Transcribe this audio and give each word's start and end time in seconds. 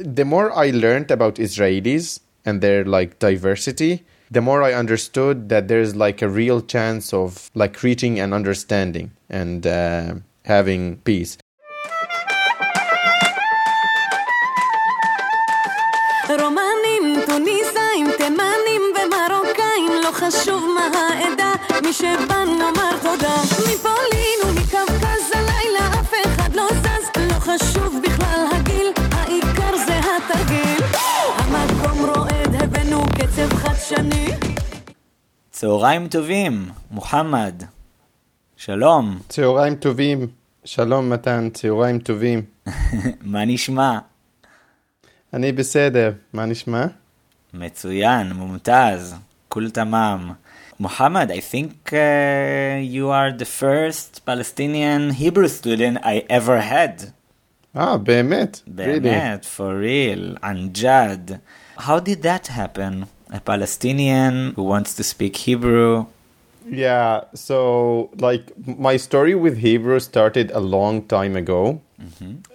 the 0.00 0.24
more 0.24 0.52
I 0.52 0.70
learned 0.70 1.10
about 1.10 1.36
Israelis 1.36 2.20
and 2.44 2.60
their 2.60 2.84
like 2.84 3.18
diversity, 3.18 4.04
the 4.30 4.40
more 4.40 4.62
I 4.62 4.72
understood 4.74 5.48
that 5.48 5.68
there's 5.68 5.94
like 5.94 6.22
a 6.22 6.28
real 6.28 6.60
chance 6.60 7.12
of 7.12 7.50
like 7.54 7.82
reaching 7.82 8.18
an 8.18 8.32
understanding 8.32 9.12
and 9.30 9.66
uh, 9.66 10.14
having 10.44 10.96
peace. 10.98 11.38
רומנים, 16.28 17.20
טוניסאים, 17.26 18.06
תימנים 18.18 18.82
ומרוקאים, 18.94 19.92
לא 20.04 20.10
חשוב 20.12 20.64
מה 20.74 20.86
העדה, 20.98 21.52
מי 21.82 21.92
שבא 21.92 22.44
נאמר 22.44 22.98
תודה. 23.02 23.36
מפולין 23.68 24.14
קצב 33.35 33.53
חדשני. 33.53 34.27
צהריים 35.51 36.07
טובים, 36.07 36.69
מוחמד. 36.91 37.63
שלום, 38.57 39.19
צהריים 39.29 39.75
טובים, 39.75 40.27
שלום 40.65 41.09
מתן, 41.09 41.49
צהריים 41.53 41.99
טובים. 41.99 42.41
מה 43.21 43.45
נשמע? 43.45 43.99
אני 45.33 45.51
בסדר, 45.51 46.11
מה 46.33 46.45
נשמע? 46.45 46.85
מצוין, 47.53 48.33
מומתז, 48.33 49.15
כול 49.49 49.69
תמם. 49.69 50.31
Muhammad, 50.81 51.29
I 51.31 51.39
think 51.39 51.93
uh, 51.93 52.81
you 52.95 53.09
are 53.09 53.31
the 53.31 53.45
first 53.45 54.25
Palestinian 54.25 55.11
Hebrew 55.11 55.47
student 55.47 55.97
I 56.03 56.23
ever 56.29 56.59
had. 56.59 57.11
אה, 57.77 57.97
באמת? 57.97 58.61
Really? 58.67 58.99
באמת, 58.99 59.45
for 59.45 59.79
real, 59.79 60.37
Anjad. 60.43 61.37
How 61.77 61.99
did 61.99 62.21
that 62.23 62.47
happen? 62.47 63.05
A 63.30 63.40
Palestinian 63.40 64.52
who 64.54 64.62
wants 64.62 64.94
to 64.94 65.02
speak 65.02 65.36
Hebrew. 65.36 66.06
Yeah, 66.68 67.24
so 67.34 68.10
like 68.18 68.52
my 68.66 68.96
story 68.96 69.34
with 69.34 69.58
Hebrew 69.58 70.00
started 70.00 70.50
a 70.50 70.60
long 70.60 71.02
time 71.06 71.36
ago. 71.36 71.80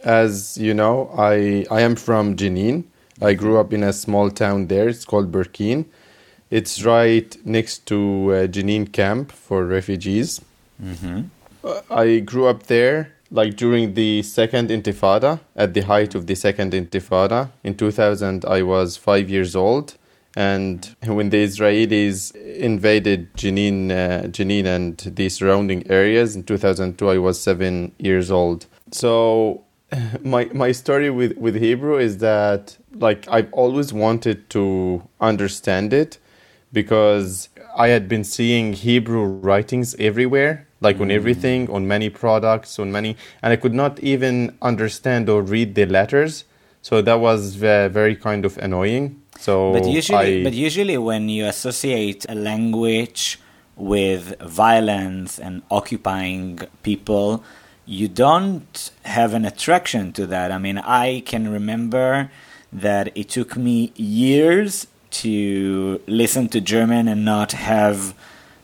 As 0.04 0.58
you 0.58 0.74
know, 0.74 1.10
I 1.18 1.66
I 1.72 1.82
am 1.82 1.96
from 1.96 2.36
Jenin. 2.36 2.84
I 3.22 3.34
grew 3.34 3.58
up 3.60 3.72
in 3.74 3.84
a 3.84 3.94
small 3.94 4.30
town 4.32 4.68
there. 4.68 4.90
It's 4.90 5.06
called 5.06 5.32
Burkin. 5.32 5.86
It's 6.50 6.84
right 6.84 7.38
next 7.46 7.86
to 7.88 7.98
uh, 8.34 8.48
Jenin 8.48 8.92
camp 8.92 9.32
for 9.32 9.66
refugees. 9.66 10.42
Uh, 11.64 11.82
I 11.90 12.20
grew 12.20 12.48
up 12.48 12.64
there 12.64 13.14
like 13.32 13.56
during 13.56 13.94
the 13.94 14.22
second 14.24 14.70
intifada 14.70 15.40
at 15.56 15.74
the 15.74 15.82
height 15.82 16.16
of 16.16 16.28
the 16.28 16.36
second 16.36 16.74
intifada 16.74 17.50
in 17.64 17.74
2000 17.76 18.44
i 18.46 18.62
was 18.62 18.98
5 18.98 19.30
years 19.30 19.56
old 19.56 19.96
and 20.36 20.96
when 21.06 21.30
the 21.30 21.44
israelis 21.44 22.36
invaded 22.36 23.34
jenin 23.36 23.92
uh, 23.92 24.28
jenin 24.28 24.66
and 24.66 24.98
the 25.16 25.30
surrounding 25.30 25.90
areas 25.90 26.36
in 26.36 26.44
2002 26.44 27.10
i 27.10 27.18
was 27.18 27.42
7 27.42 27.94
years 27.98 28.32
old 28.32 28.66
so 28.92 29.64
my 30.24 30.46
my 30.54 30.72
story 30.72 31.10
with 31.10 31.38
with 31.38 31.56
hebrew 31.56 31.98
is 31.98 32.20
that 32.20 32.78
like 32.96 33.28
i've 33.30 33.52
always 33.54 33.92
wanted 33.92 34.50
to 34.50 35.04
understand 35.20 35.94
it 35.94 36.18
because 36.74 37.50
I 37.76 37.90
had 37.90 38.08
been 38.08 38.24
seeing 38.24 38.74
Hebrew 38.74 39.24
writings 39.24 39.96
everywhere, 39.96 40.68
like 40.80 41.00
on 41.00 41.12
everything, 41.12 41.70
on 41.70 41.88
many 41.88 42.10
products, 42.10 42.80
on 42.80 42.92
many, 42.92 43.18
and 43.42 43.54
I 43.54 43.56
could 43.56 43.74
not 43.74 44.00
even 44.00 44.58
understand 44.62 45.30
or 45.30 45.42
read 45.42 45.76
the 45.76 45.86
letters. 45.86 46.46
So 46.82 47.02
that 47.02 47.20
was 47.20 47.56
very 47.56 48.16
kind 48.16 48.46
of 48.46 48.58
annoying. 48.58 49.21
So 49.38 49.74
But 49.74 49.86
usually, 49.86 50.42
I, 50.42 50.44
but 50.44 50.54
usually, 50.54 50.98
when 50.98 51.30
you 51.30 51.46
associate 51.46 52.26
a 52.30 52.36
language 52.36 53.40
with 53.76 54.40
violence 54.40 55.40
and 55.40 55.64
occupying 55.72 56.60
people, 56.84 57.44
you 57.86 58.08
don't 58.08 58.92
have 59.04 59.34
an 59.34 59.46
attraction 59.46 60.14
to 60.14 60.28
that. 60.28 60.52
I 60.52 60.58
mean, 60.58 60.78
I 60.78 61.24
can 61.26 61.52
remember 61.52 62.30
that 62.72 63.12
it 63.16 63.30
took 63.30 63.58
me 63.58 63.92
years 63.96 64.88
to 65.12 66.02
listen 66.08 66.48
to 66.50 66.62
German 66.62 67.08
and 67.08 67.26
not 67.26 67.52
have 67.52 68.14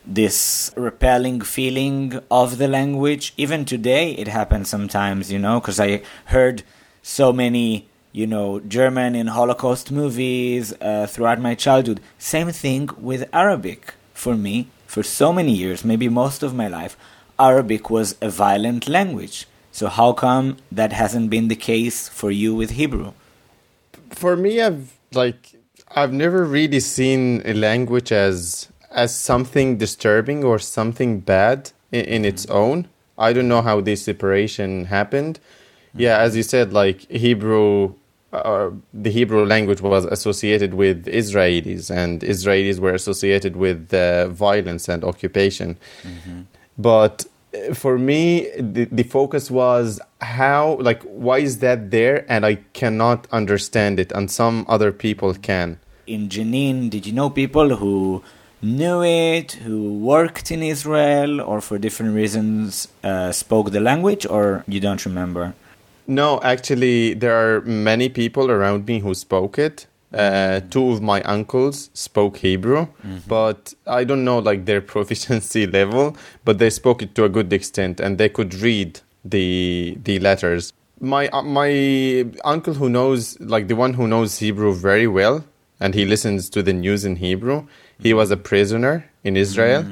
this 0.06 0.72
repelling 0.76 1.42
feeling 1.42 2.18
of 2.30 2.56
the 2.56 2.68
language. 2.68 3.34
Even 3.36 3.64
today, 3.64 4.12
it 4.12 4.28
happens 4.28 4.68
sometimes, 4.68 5.30
you 5.30 5.38
know, 5.38 5.60
because 5.60 5.78
I 5.78 6.02
heard 6.26 6.62
so 7.02 7.32
many, 7.32 7.87
you 8.12 8.26
know, 8.26 8.60
German 8.60 9.14
in 9.14 9.28
Holocaust 9.28 9.90
movies 9.90 10.72
uh, 10.80 11.06
throughout 11.06 11.40
my 11.40 11.54
childhood. 11.54 12.00
Same 12.18 12.50
thing 12.50 12.90
with 12.98 13.28
Arabic. 13.32 13.94
For 14.14 14.36
me, 14.36 14.68
for 14.86 15.02
so 15.02 15.32
many 15.32 15.52
years, 15.52 15.84
maybe 15.84 16.08
most 16.08 16.42
of 16.42 16.54
my 16.54 16.66
life, 16.66 16.96
Arabic 17.38 17.88
was 17.88 18.16
a 18.20 18.28
violent 18.28 18.88
language. 18.88 19.46
So, 19.70 19.88
how 19.88 20.12
come 20.12 20.56
that 20.72 20.92
hasn't 20.92 21.30
been 21.30 21.46
the 21.48 21.54
case 21.54 22.08
for 22.08 22.32
you 22.32 22.54
with 22.54 22.70
Hebrew? 22.70 23.12
for 24.10 24.36
me, 24.36 24.60
I've 24.60 24.96
like 25.12 25.54
I've 25.94 26.12
never 26.12 26.44
really 26.44 26.80
seen 26.80 27.42
a 27.44 27.54
language 27.54 28.12
as 28.12 28.68
as 28.90 29.14
something 29.14 29.78
disturbing 29.78 30.44
or 30.44 30.58
something 30.58 31.20
bad 31.20 31.72
in, 31.92 32.04
in 32.04 32.24
its 32.24 32.46
own. 32.46 32.88
I 33.16 33.32
don't 33.32 33.48
know 33.48 33.62
how 33.62 33.80
this 33.80 34.04
separation 34.04 34.86
happened. 34.86 35.40
Yeah, 35.94 36.18
as 36.18 36.36
you 36.36 36.42
said, 36.42 36.72
like 36.72 37.00
Hebrew, 37.10 37.94
uh, 38.32 38.70
the 38.92 39.10
Hebrew 39.10 39.44
language 39.44 39.80
was 39.80 40.04
associated 40.04 40.74
with 40.74 41.06
Israelis, 41.06 41.90
and 41.90 42.20
Israelis 42.20 42.78
were 42.78 42.94
associated 42.94 43.56
with 43.56 43.92
uh, 43.92 44.28
violence 44.28 44.88
and 44.88 45.04
occupation. 45.04 45.76
But 46.76 47.24
uh, 47.54 47.74
for 47.74 47.98
me, 47.98 48.48
the, 48.58 48.84
the 48.84 49.02
focus 49.02 49.50
was 49.50 50.00
how, 50.20 50.76
like, 50.80 51.02
why 51.02 51.38
is 51.38 51.58
that 51.58 51.90
there? 51.90 52.24
And 52.30 52.44
I 52.44 52.56
cannot 52.74 53.26
understand 53.32 53.98
it, 53.98 54.12
and 54.12 54.30
some 54.30 54.64
other 54.68 54.92
people 54.92 55.34
can. 55.34 55.78
in 56.08 56.28
Jenin, 56.28 56.90
did 56.90 57.06
you 57.06 57.12
know 57.12 57.30
people 57.30 57.76
who 57.76 58.22
knew 58.62 59.02
it, 59.02 59.52
who 59.52 59.98
worked 59.98 60.50
in 60.50 60.62
Israel, 60.62 61.40
or 61.40 61.60
for 61.60 61.78
different 61.78 62.14
reasons 62.14 62.88
uh, 63.04 63.30
spoke 63.30 63.70
the 63.70 63.80
language, 63.80 64.26
or 64.26 64.64
you 64.66 64.80
don't 64.80 65.04
remember? 65.04 65.54
No, 66.08 66.40
actually, 66.42 67.12
there 67.14 67.36
are 67.36 67.60
many 67.60 68.08
people 68.08 68.50
around 68.50 68.86
me 68.86 69.00
who 69.00 69.12
spoke 69.14 69.58
it. 69.58 69.86
Uh, 70.10 70.60
two 70.70 70.90
of 70.90 71.02
my 71.02 71.20
uncles 71.24 71.90
spoke 71.92 72.38
Hebrew, 72.38 72.86
but 73.28 73.74
I 73.86 74.04
don't 74.04 74.24
know 74.24 74.38
like 74.38 74.64
their 74.64 74.80
proficiency 74.94 75.66
level. 75.66 76.16
But 76.46 76.58
they 76.58 76.70
spoke 76.70 77.02
it 77.02 77.14
to 77.16 77.24
a 77.24 77.28
good 77.28 77.52
extent, 77.52 78.00
and 78.00 78.16
they 78.16 78.30
could 78.30 78.54
read 78.54 79.00
the 79.22 79.98
the 80.02 80.18
letters. 80.18 80.72
My 80.98 81.28
uh, 81.28 81.42
my 81.42 82.24
uncle 82.42 82.72
who 82.80 82.88
knows 82.88 83.38
like 83.38 83.68
the 83.68 83.76
one 83.76 83.92
who 83.94 84.08
knows 84.08 84.38
Hebrew 84.38 84.72
very 84.72 85.06
well, 85.06 85.44
and 85.78 85.94
he 85.94 86.06
listens 86.06 86.48
to 86.50 86.62
the 86.62 86.72
news 86.72 87.04
in 87.04 87.16
Hebrew. 87.16 87.66
He 88.00 88.14
was 88.14 88.30
a 88.30 88.36
prisoner 88.38 88.94
in 89.24 89.36
Israel 89.36 89.84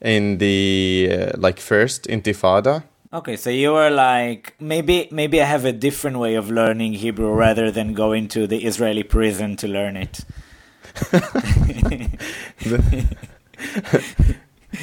in 0.00 0.38
the 0.38 1.08
uh, 1.12 1.32
like 1.38 1.60
first 1.60 2.08
Intifada. 2.08 2.82
Okay, 3.12 3.36
so 3.36 3.50
you 3.50 3.72
were 3.72 3.90
like 3.90 4.54
maybe 4.60 5.08
maybe 5.10 5.42
I 5.42 5.44
have 5.44 5.64
a 5.64 5.72
different 5.72 6.18
way 6.18 6.36
of 6.36 6.48
learning 6.48 6.92
Hebrew 6.92 7.32
rather 7.32 7.72
than 7.72 7.92
going 7.92 8.28
to 8.28 8.46
the 8.46 8.64
Israeli 8.64 9.02
prison 9.02 9.56
to 9.56 9.68
learn 9.68 9.96
it. 9.96 10.20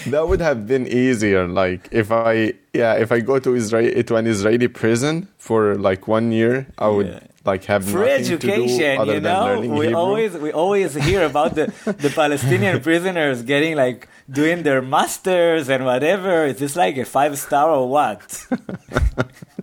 That 0.07 0.27
would 0.27 0.41
have 0.41 0.67
been 0.67 0.87
easier. 0.87 1.47
Like 1.47 1.87
if 1.91 2.11
I, 2.11 2.53
yeah, 2.73 2.95
if 2.95 3.11
I 3.11 3.21
go 3.21 3.39
to 3.39 3.55
Israel 3.55 4.03
to 4.03 4.15
an 4.17 4.27
Israeli 4.27 4.67
prison 4.67 5.29
for 5.37 5.75
like 5.75 6.07
one 6.07 6.31
year, 6.33 6.67
I 6.77 6.89
would 6.89 7.07
Yeah. 7.07 7.19
Like 7.47 7.63
have 7.65 7.85
Free 7.85 8.05
nothing 8.05 8.23
to 8.25 8.37
do 8.37 8.51
education, 8.51 9.05
you 9.07 9.19
know. 9.21 9.59
We 9.61 9.87
Hebrew. 9.87 9.93
always 9.95 10.33
we 10.37 10.51
always 10.51 10.93
hear 10.93 11.23
about 11.25 11.55
the 11.55 11.65
the 11.85 12.09
Palestinian 12.09 12.81
prisoners 12.87 13.41
getting 13.43 13.75
like 13.75 14.07
doing 14.29 14.63
their 14.63 14.81
masters 14.81 15.69
and 15.69 15.85
whatever. 15.85 16.45
Is 16.45 16.57
this 16.57 16.75
like 16.75 16.97
a 16.97 17.05
five 17.05 17.37
star 17.39 17.69
or 17.71 17.87
what? 17.89 18.45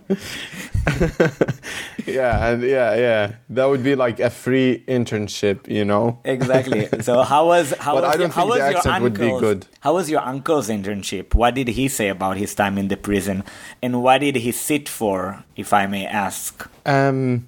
yeah, 2.05 2.49
and 2.49 2.63
yeah, 2.63 2.95
yeah, 2.95 3.35
that 3.49 3.65
would 3.65 3.83
be 3.83 3.95
like 3.95 4.19
a 4.19 4.29
free 4.29 4.83
internship, 4.87 5.67
you 5.67 5.85
know. 5.85 6.19
Exactly. 6.25 6.89
So 7.01 7.21
how 7.23 7.47
was 7.47 7.73
how 7.79 7.95
But 7.95 8.03
was, 8.03 8.15
I 8.15 8.17
don't 8.17 8.21
your, 8.21 8.29
how 8.29 8.41
think 8.41 8.49
was 8.49 8.59
the 8.59 8.69
your 8.69 8.77
accent 8.77 9.03
would 9.03 9.13
be 9.19 9.23
uncle's 9.25 9.41
good. 9.41 9.67
how 9.81 9.93
was 9.93 10.09
your 10.09 10.21
uncle's 10.21 10.69
internship? 10.69 11.33
What 11.35 11.53
did 11.55 11.67
he 11.69 11.87
say 11.87 12.09
about 12.09 12.37
his 12.37 12.53
time 12.55 12.77
in 12.77 12.87
the 12.87 12.97
prison, 12.97 13.43
and 13.81 14.01
what 14.01 14.19
did 14.19 14.35
he 14.37 14.51
sit 14.51 14.89
for, 14.89 15.43
if 15.55 15.73
I 15.73 15.85
may 15.87 16.05
ask? 16.05 16.67
Um, 16.85 17.47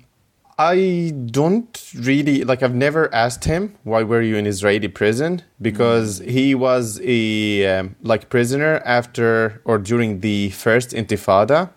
I 0.59 1.13
don't 1.29 1.91
really 1.95 2.43
like. 2.43 2.63
I've 2.63 2.73
never 2.73 3.13
asked 3.13 3.45
him 3.45 3.75
why 3.83 4.01
were 4.01 4.21
you 4.23 4.37
in 4.37 4.47
Israeli 4.47 4.87
prison 4.87 5.43
because 5.61 6.17
he 6.19 6.55
was 6.55 6.99
a 7.03 7.67
um, 7.79 7.95
like 8.01 8.29
prisoner 8.29 8.81
after 8.83 9.61
or 9.65 9.77
during 9.77 10.21
the 10.21 10.49
first 10.49 10.91
Intifada, 10.91 11.69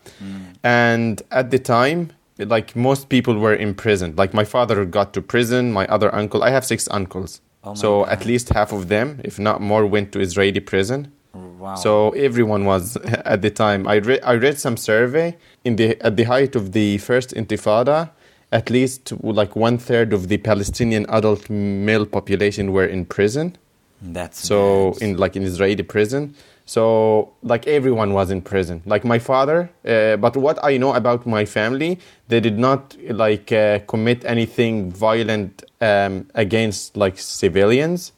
and 0.65 1.23
at 1.31 1.50
the 1.50 1.59
time 1.59 2.12
like 2.38 2.75
most 2.75 3.11
people 3.11 3.37
were 3.38 3.55
imprisoned. 3.55 4.17
Like 4.17 4.32
my 4.32 4.44
father 4.44 4.85
got 4.87 5.12
to 5.12 5.21
prison. 5.21 5.73
My 5.73 5.87
other 5.88 6.15
uncle, 6.15 6.43
I 6.43 6.49
have 6.50 6.65
six 6.65 6.88
uncles, 6.91 7.43
Oh 7.65 7.75
so 7.75 8.05
God. 8.05 8.12
at 8.12 8.25
least 8.25 8.49
half 8.49 8.73
of 8.73 8.88
them, 8.88 9.21
if 9.25 9.38
not 9.38 9.61
more, 9.61 9.85
went 9.85 10.12
to 10.12 10.21
Israeli 10.21 10.61
prison. 10.61 11.12
Wow. 11.35 11.75
So 11.75 12.11
everyone 12.12 12.65
was 12.65 12.97
at 13.35 13.43
the 13.43 13.50
time. 13.50 13.87
I 13.87 13.97
read 13.97 14.21
I 14.25 14.35
read 14.37 14.59
some 14.59 14.79
survey 14.79 15.37
in 15.65 15.76
the 15.76 16.00
at 16.03 16.17
the 16.17 16.25
height 16.25 16.56
of 16.56 16.73
the 16.73 16.97
first 16.99 17.35
Intifada. 17.35 18.11
At 18.52 18.69
least 18.70 19.12
like 19.23 19.55
one 19.55 19.79
third 19.79 20.12
of 20.12 20.29
the 20.29 20.38
Palestinian 20.38 21.06
adult 21.08 21.49
male 21.50 22.06
population 22.06 22.73
were 22.73 22.87
in 22.87 23.05
prison. 23.06 23.56
that's 24.02 24.38
So 24.49 24.93
bad. 24.93 25.02
in 25.02 25.17
like 25.19 25.37
in 25.37 25.43
Israeli 25.44 25.82
prison. 25.85 26.35
So 26.67 27.32
like 27.43 27.67
everyone 27.67 28.12
was 28.12 28.31
in 28.31 28.41
prison. 28.43 28.82
Like 28.87 29.05
my 29.05 29.19
father. 29.19 29.58
Uh, 29.85 30.17
but 30.17 30.37
what 30.37 30.56
I 30.64 30.76
know 30.79 30.94
about 30.94 31.26
my 31.26 31.44
family, 31.44 31.99
they 32.29 32.41
did 32.41 32.58
not 32.58 32.97
like 33.25 33.52
uh, 33.52 33.81
commit 33.93 34.25
anything 34.25 34.91
violent 34.93 35.52
um, 35.81 36.26
against 36.35 36.97
like 36.97 37.19
civilians. 37.19 38.12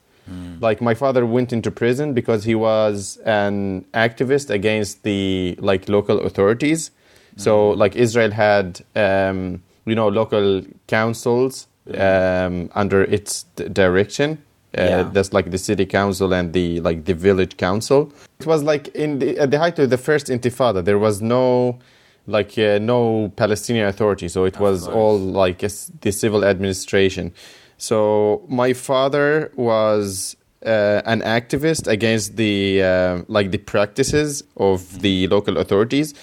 Like 0.60 0.80
my 0.80 0.94
father 0.94 1.26
went 1.26 1.52
into 1.52 1.70
prison 1.70 2.14
because 2.14 2.44
he 2.44 2.54
was 2.54 3.18
an 3.26 3.84
activist 3.92 4.48
against 4.48 5.02
the 5.02 5.56
like 5.58 5.90
local 5.90 6.20
authorities. 6.20 6.90
So 7.36 7.70
like 7.82 7.96
Israel 7.96 8.30
had 8.30 8.80
um, 8.96 9.62
you 9.86 9.94
know 9.94 10.08
local 10.08 10.62
councils 10.86 11.66
um, 11.98 12.70
under 12.74 13.02
its 13.02 13.44
d- 13.56 13.68
direction. 13.68 14.38
Uh, 14.78 14.82
Yeah. 14.82 15.02
That's 15.14 15.32
like 15.34 15.50
the 15.50 15.58
city 15.58 15.84
council 15.86 16.32
and 16.32 16.52
the 16.52 16.80
like 16.80 17.04
the 17.04 17.14
village 17.14 17.56
council. 17.56 18.10
It 18.40 18.46
was 18.46 18.62
like 18.62 18.88
in 18.94 19.18
the, 19.18 19.38
at 19.38 19.50
the 19.50 19.58
height 19.58 19.78
of 19.78 19.90
the 19.90 19.98
first 19.98 20.28
Intifada, 20.28 20.82
there 20.84 20.98
was 20.98 21.20
no 21.20 21.78
like 22.26 22.56
uh, 22.58 22.78
no 22.78 23.30
Palestinian 23.36 23.86
authority, 23.88 24.28
so 24.28 24.44
it 24.44 24.58
was 24.58 24.84
course. 24.84 24.94
all 24.96 25.18
like 25.18 25.62
a 25.62 25.70
the 26.00 26.12
civil 26.12 26.44
administration. 26.44 27.32
So 27.76 28.42
my 28.48 28.72
father 28.72 29.50
was 29.56 30.36
uh, 30.64 31.02
an 31.04 31.20
activist 31.22 31.86
against 31.88 32.36
the 32.36 32.82
uh, 32.82 33.22
like 33.28 33.50
the 33.50 33.58
practices 33.58 34.44
of 34.56 35.00
the 35.02 35.26
local 35.28 35.58
authorities. 35.58 36.14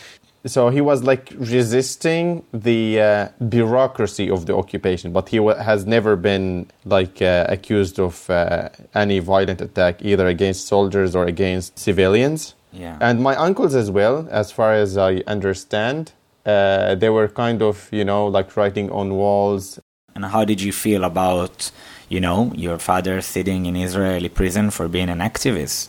So 0.46 0.70
he 0.70 0.82
was 0.82 1.04
like 1.04 1.34
resisting 1.38 2.44
the 2.54 3.02
uh, 3.02 3.28
bureaucracy 3.50 4.30
of 4.30 4.46
the 4.46 4.56
occupation, 4.56 5.12
but 5.12 5.30
he 5.30 5.38
has 5.38 5.86
never 5.86 6.16
been 6.16 6.68
like 6.86 7.22
uh, 7.22 7.46
accused 7.50 8.00
of 8.00 8.30
uh, 8.30 8.70
any 8.96 9.20
violent 9.20 9.60
attack 9.62 10.02
either 10.02 10.28
against 10.28 10.68
soldiers 10.68 11.16
or 11.16 11.26
against 11.26 11.78
civilians. 11.78 12.56
Yeah. 12.72 12.98
And 13.02 13.22
my 13.22 13.36
uncles 13.36 13.76
as 13.76 13.92
well, 13.92 14.28
as 14.32 14.52
far 14.52 14.74
as 14.74 14.98
I 14.98 15.24
understand, 15.28 16.14
uh, 16.46 16.96
they 16.96 17.10
were 17.10 17.28
kind 17.28 17.62
of 17.62 17.90
you 17.92 18.06
know 18.06 18.28
like 18.28 18.56
writing 18.56 18.90
on 18.92 19.16
walls 19.16 19.80
And 20.16 20.26
how 20.26 20.44
did 20.44 20.62
you 20.62 20.74
feel 20.74 21.04
about, 21.04 21.72
you 22.10 22.20
know, 22.20 22.52
your 22.56 22.78
father 22.78 23.22
sitting 23.22 23.66
in 23.66 23.76
Israeli 23.76 24.30
prison 24.30 24.70
for 24.70 24.88
being 24.88 25.10
an 25.10 25.20
activist? 25.20 25.88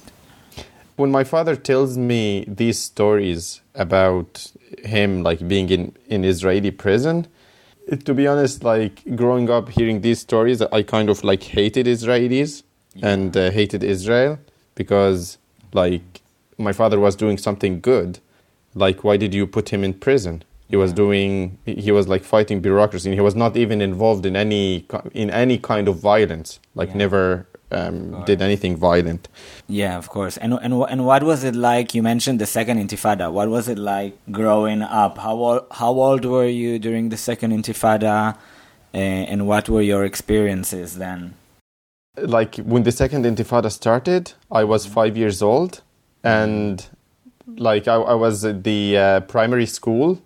When 1.00 1.10
my 1.18 1.24
father 1.24 1.54
tells 1.70 1.92
me 2.10 2.22
these 2.60 2.78
stories 2.78 3.42
about 3.74 4.30
him 4.96 5.10
like 5.28 5.40
being 5.52 5.68
in, 5.76 5.82
in 6.14 6.20
israeli 6.24 6.72
prison 6.84 7.16
to 8.04 8.12
be 8.20 8.24
honest 8.32 8.56
like 8.72 8.94
growing 9.22 9.46
up 9.56 9.64
hearing 9.78 9.98
these 10.06 10.20
stories 10.28 10.58
i 10.78 10.80
kind 10.82 11.08
of 11.08 11.18
like 11.30 11.42
hated 11.58 11.86
israelis 11.86 12.52
and 13.10 13.36
uh, 13.36 13.50
hated 13.58 13.82
israel 13.82 14.32
because 14.74 15.38
like 15.72 16.20
my 16.60 16.72
father 16.72 17.00
was 17.00 17.16
doing 17.16 17.38
something 17.38 17.80
good. 17.80 18.20
Like 18.74 19.02
why 19.02 19.16
did 19.16 19.34
you 19.34 19.46
put 19.46 19.70
him 19.70 19.82
in 19.82 19.94
prison? 19.94 20.44
He 20.68 20.76
was 20.76 20.92
doing 20.92 21.58
he 21.64 21.90
was 21.90 22.06
like 22.06 22.22
fighting 22.22 22.60
bureaucracy 22.60 23.08
and 23.08 23.14
he 23.14 23.20
was 23.20 23.34
not 23.34 23.56
even 23.56 23.80
involved 23.80 24.24
in 24.24 24.36
any 24.36 24.86
in 25.12 25.28
any 25.30 25.58
kind 25.58 25.88
of 25.88 25.98
violence. 25.98 26.60
Like 26.74 26.90
Yeah. 26.90 26.98
never 27.04 27.46
um, 27.70 28.24
did 28.24 28.42
anything 28.42 28.76
violent 28.76 29.28
Yeah, 29.68 29.96
of 29.96 30.08
course. 30.08 30.36
And 30.36 30.54
and 30.54 30.72
and 30.74 31.06
what 31.06 31.22
was 31.22 31.44
it 31.44 31.54
like? 31.54 31.94
You 31.94 32.02
mentioned 32.02 32.40
the 32.40 32.46
second 32.46 32.78
Intifada. 32.78 33.30
What 33.32 33.48
was 33.48 33.68
it 33.68 33.78
like 33.78 34.18
growing 34.30 34.82
up? 34.82 35.18
How 35.18 35.36
old, 35.36 35.66
how 35.70 35.92
old 35.92 36.24
were 36.24 36.46
you 36.48 36.78
during 36.78 37.10
the 37.10 37.16
second 37.16 37.52
Intifada, 37.52 38.34
uh, 38.34 38.96
and 38.96 39.46
what 39.46 39.68
were 39.68 39.82
your 39.82 40.04
experiences 40.04 40.98
then? 40.98 41.34
like 42.16 42.56
when 42.56 42.82
the 42.82 42.92
second 42.92 43.24
intifada 43.24 43.70
started 43.70 44.32
i 44.50 44.64
was 44.64 44.84
five 44.86 45.16
years 45.16 45.42
old 45.42 45.80
and 46.24 46.88
like 47.56 47.88
i, 47.88 47.94
I 47.94 48.14
was 48.14 48.44
at 48.44 48.64
the 48.64 48.96
uh, 48.96 49.20
primary 49.20 49.66
school 49.66 50.20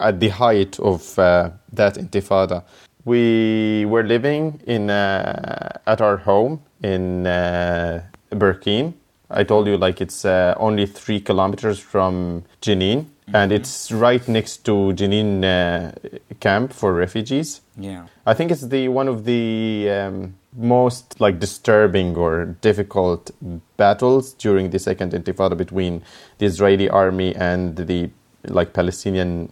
at 0.00 0.20
the 0.20 0.28
height 0.28 0.78
of 0.80 1.18
uh, 1.18 1.50
that 1.72 1.94
intifada 1.94 2.62
we 3.04 3.84
were 3.86 4.02
living 4.02 4.60
in 4.66 4.90
uh, 4.90 5.78
at 5.86 6.00
our 6.00 6.18
home 6.18 6.62
in 6.84 7.26
uh, 7.26 8.02
Burkine. 8.30 8.92
I 9.30 9.42
told 9.42 9.66
you 9.66 9.76
like 9.76 10.00
it's 10.00 10.24
uh, 10.24 10.54
only 10.58 10.86
three 10.86 11.20
kilometers 11.20 11.78
from 11.78 12.44
Jenin, 12.60 13.06
and 13.32 13.52
it's 13.52 13.90
right 13.90 14.26
next 14.28 14.64
to 14.66 14.92
Jenin 14.92 15.42
uh, 15.44 15.92
camp 16.40 16.72
for 16.72 16.92
refugees. 16.92 17.62
Yeah. 17.78 18.06
I 18.26 18.34
think 18.34 18.50
it's 18.50 18.66
the 18.66 18.88
one 18.88 19.08
of 19.08 19.24
the 19.24 19.88
um, 19.90 20.34
most 20.54 21.20
like 21.20 21.40
disturbing 21.40 22.16
or 22.16 22.44
difficult 22.60 23.30
battles 23.76 24.34
during 24.34 24.70
the 24.70 24.78
second 24.78 25.12
Intifada 25.12 25.56
between 25.56 26.02
the 26.38 26.46
Israeli 26.46 26.88
army 26.88 27.34
and 27.34 27.76
the 27.76 28.10
like 28.44 28.74
Palestinian 28.74 29.50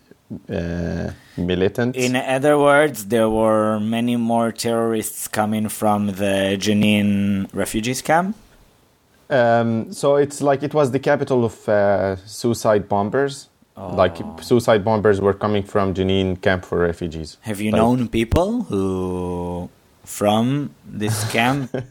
uh, 0.50 1.10
militants. 1.36 1.98
In 1.98 2.16
other 2.16 2.58
words, 2.58 3.06
there 3.06 3.28
were 3.30 3.78
many 3.80 4.16
more 4.16 4.52
terrorists 4.52 5.28
coming 5.28 5.68
from 5.68 6.06
the 6.08 6.56
Jenin 6.58 7.48
refugees 7.54 8.02
camp. 8.02 8.36
Um, 9.30 9.92
so 9.92 10.16
it's 10.16 10.42
like 10.42 10.62
it 10.62 10.74
was 10.74 10.90
the 10.90 10.98
capital 10.98 11.44
of 11.44 11.68
uh, 11.68 12.16
suicide 12.26 12.88
bombers. 12.88 13.48
Like 13.76 14.20
Oh. 14.20 14.36
suicide 14.42 14.84
bombers 14.84 15.18
were 15.20 15.32
coming 15.32 15.62
from 15.62 15.94
Jenin 15.94 16.36
camp 16.40 16.64
for 16.66 16.78
refugees. 16.78 17.38
Have 17.40 17.60
you 17.60 17.70
Like- 17.72 17.80
known 17.80 18.08
people 18.08 18.62
who 18.64 19.70
from 20.04 20.74
this 20.86 21.24
camp? 21.32 21.70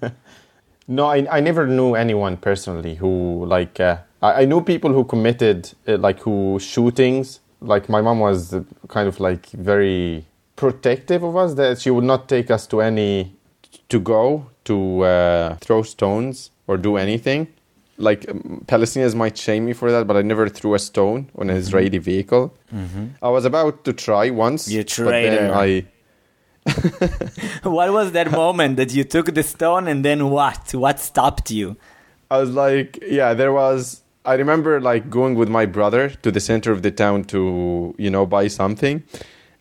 No, 0.88 1.06
I, 1.06 1.26
I 1.38 1.40
never 1.40 1.68
knew 1.68 1.96
anyone 1.96 2.36
personally 2.38 2.96
who 2.96 3.46
like 3.46 3.80
uh, 3.80 3.98
I, 4.22 4.42
I 4.42 4.46
knew 4.46 4.62
people 4.62 4.92
who 4.92 5.04
committed 5.06 5.72
uh, 5.88 5.98
like 5.98 6.20
who 6.20 6.60
shootings. 6.60 7.40
Like 7.62 7.90
my 7.90 8.02
mom 8.02 8.20
was 8.20 8.56
kind 8.88 9.08
of 9.08 9.20
like 9.20 9.48
very 9.52 10.26
protective 10.56 11.24
of 11.24 11.36
us 11.36 11.54
that 11.56 11.80
she 11.80 11.90
would 11.92 12.04
not 12.04 12.28
take 12.28 12.52
us 12.52 12.68
to 12.68 12.82
any 12.82 13.36
to 13.90 14.00
go 14.00 14.48
to 14.66 15.02
uh, 15.04 15.56
throw 15.58 15.84
stones 15.84 16.52
or 16.68 16.78
do 16.78 16.98
anything. 16.98 17.48
Like 17.98 18.28
um, 18.30 18.64
Palestinians 18.66 19.16
might 19.16 19.38
shame 19.38 19.66
me 19.66 19.74
for 19.74 19.92
that, 19.92 20.08
but 20.08 20.18
I 20.18 20.24
never 20.24 20.50
threw 20.50 20.74
a 20.74 20.80
stone 20.80 21.30
on 21.38 21.50
an 21.50 21.58
Israeli 21.58 21.98
vehicle. 21.98 22.54
I 23.22 23.30
was 23.30 23.46
about 23.46 23.84
to 23.86 23.94
try 23.94 24.30
once, 24.30 24.68
You 24.68 24.84
but 24.84 24.96
then 24.96 25.06
traitor. 25.06 25.54
I 25.54 25.86
what 27.64 27.92
was 27.92 28.12
that 28.12 28.32
moment 28.32 28.78
that 28.78 28.94
you 28.94 29.04
took 29.04 29.34
the 29.34 29.44
stone 29.44 29.88
and 29.88 30.06
then 30.06 30.30
what? 30.30 30.74
What 30.74 31.00
stopped 31.00 31.50
you? 31.52 31.76
I 32.30 32.38
was 32.38 32.52
like, 32.52 33.00
yeah, 33.06 33.34
there 33.34 33.52
was. 33.52 34.01
I 34.26 34.36
remember 34.36 34.80
like 34.80 35.10
going 35.10 35.36
with 35.36 35.50
my 35.50 35.66
brother 35.66 36.10
to 36.22 36.32
the 36.32 36.40
center 36.40 36.72
of 36.72 36.82
the 36.84 36.92
town 36.92 37.24
to, 37.26 37.96
you 37.98 38.10
know, 38.10 38.26
buy 38.26 38.48
something, 38.48 39.04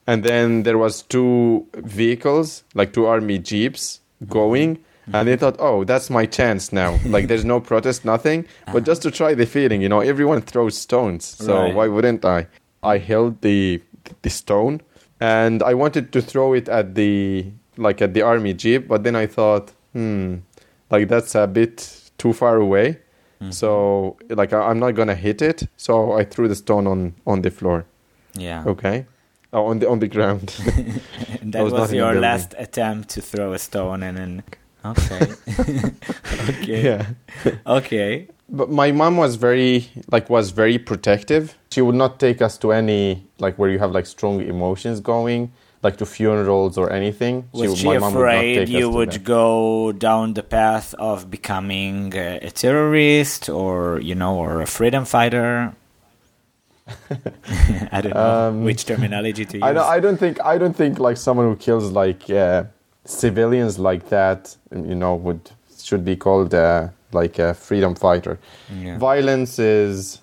and 0.07 0.23
then 0.25 0.64
there 0.64 0.76
was 0.79 1.02
two 1.02 1.67
vehicles, 1.75 2.64
like 2.75 2.93
two 2.93 3.07
army 3.07 3.38
jeeps, 3.38 4.00
going, 4.29 4.79
and 5.12 5.26
they 5.26 5.37
thought, 5.37 5.57
oh, 5.59 5.85
that's 5.85 6.11
my 6.11 6.26
chance 6.26 6.73
now. 6.73 6.99
like, 7.07 7.26
there's 7.29 7.45
no 7.45 7.59
protest, 7.61 8.05
nothing, 8.05 8.45
but 8.73 8.85
just 8.85 9.02
to 9.02 9.11
try 9.11 9.35
the 9.35 9.47
feeling, 9.47 9.81
you 9.83 9.88
know, 9.88 10.00
everyone 10.00 10.43
throws 10.43 10.76
stones, 10.76 11.25
so 11.25 11.62
Right. 11.64 11.75
why 11.75 11.88
wouldn't 11.88 12.25
I? 12.25 12.47
I 12.83 12.99
held 12.99 13.40
the 13.43 13.81
the 14.23 14.31
stone, 14.31 14.81
and 15.21 15.62
I 15.62 15.75
wanted 15.75 16.12
to 16.12 16.21
throw 16.23 16.52
it 16.55 16.69
at 16.69 16.95
the 16.95 17.47
like 17.76 18.02
at 18.02 18.12
the 18.14 18.23
army 18.23 18.52
jeep, 18.55 18.88
but 18.88 19.05
then 19.05 19.17
I 19.17 19.26
thought, 19.26 19.73
hmm, 19.95 20.37
like 20.90 21.09
that's 21.09 21.35
a 21.35 21.47
bit 21.47 22.11
too 22.19 22.33
far 22.33 22.57
away. 22.57 22.99
Mm-hmm. 23.40 23.50
So 23.52 24.16
like 24.28 24.52
I, 24.52 24.61
I'm 24.68 24.78
not 24.78 24.92
gonna 24.92 25.14
hit 25.14 25.42
it. 25.42 25.68
So 25.76 26.12
I 26.12 26.25
threw 26.25 26.49
the 26.49 26.56
stone 26.56 26.87
on 26.87 27.14
on 27.26 27.42
the 27.42 27.50
floor. 27.50 27.87
Yeah. 28.35 28.64
Okay, 28.66 29.06
oh, 29.52 29.66
on 29.66 29.78
the 29.78 29.88
on 29.88 29.99
the 29.99 30.09
ground. 30.09 30.49
that 31.42 31.62
was 31.62 31.73
was, 31.73 31.80
not 31.80 31.85
in 31.85 31.90
the 31.90 31.97
your 31.97 32.14
last 32.14 32.54
attempt 32.59 33.09
to 33.11 33.23
throw 33.23 33.52
a 33.52 33.59
stone 33.59 34.02
and 34.02 34.16
then 34.16 34.42
Okay. 34.85 35.32
okay. 36.49 36.85
yeah. 36.85 37.06
Okay. 37.66 38.28
But 38.49 38.70
my 38.70 38.92
mom 38.92 39.16
was 39.16 39.37
very 39.37 39.90
like 40.11 40.30
was 40.30 40.50
very 40.50 40.78
protective. 40.78 41.56
She 41.70 41.82
would 41.82 41.94
not 41.94 42.18
take 42.18 42.42
us 42.42 42.59
to 42.59 42.73
any 42.73 43.28
like 43.38 43.59
where 43.59 43.70
you 43.70 43.78
have 43.78 43.92
like 43.92 44.06
strong 44.06 44.40
emotions 44.40 45.00
going, 45.00 45.52
like 45.82 45.96
to 45.99 46.06
funerals 46.06 46.76
or 46.76 46.92
anything. 46.92 47.49
Was 47.52 47.70
would- 47.70 47.78
she 47.78 47.87
my 47.87 47.99
mom 47.99 48.14
would 48.14 48.20
not 48.20 48.28
afraid 48.34 48.54
take 48.66 48.68
you 48.68 48.90
would 48.90 49.25
go 49.25 49.92
down 49.92 50.34
the 50.34 50.42
path 50.42 50.94
of 50.99 51.30
becoming 51.30 52.14
a 52.14 52.50
terrorist 52.50 53.49
or, 53.49 54.00
you 54.00 54.14
know, 54.14 54.37
or 54.37 54.60
a 54.60 54.66
freedom 54.66 55.04
fighter? 55.04 55.72
I 57.92 58.00
don't 58.00 58.14
know 58.14 58.52
which 58.64 58.84
terminology 58.84 59.44
to 59.46 59.56
use. 59.58 59.62
Um, 59.62 59.68
I 59.68 59.72
don't, 59.72 59.88
I 59.96 60.00
don't 60.00 60.16
think 60.18 60.40
I 60.44 60.58
don't 60.58 60.75
think 60.75 60.99
like 60.99 61.16
someone 61.16 61.46
who 61.46 61.56
kills 61.56 61.90
like 61.92 62.28
uh, 62.30 62.64
civilians 63.04 63.78
like 63.78 64.08
that, 64.08 64.56
you 64.72 64.94
know, 64.94 65.14
would 65.14 65.50
should 65.82 66.04
be 66.04 66.16
called 66.16 66.52
uh, 66.54 66.88
like 67.12 67.38
a 67.38 67.54
freedom 67.54 67.94
fighter. 67.94 68.38
Yeah. 68.75 68.99
Violence 68.99 69.58
is. 69.58 70.20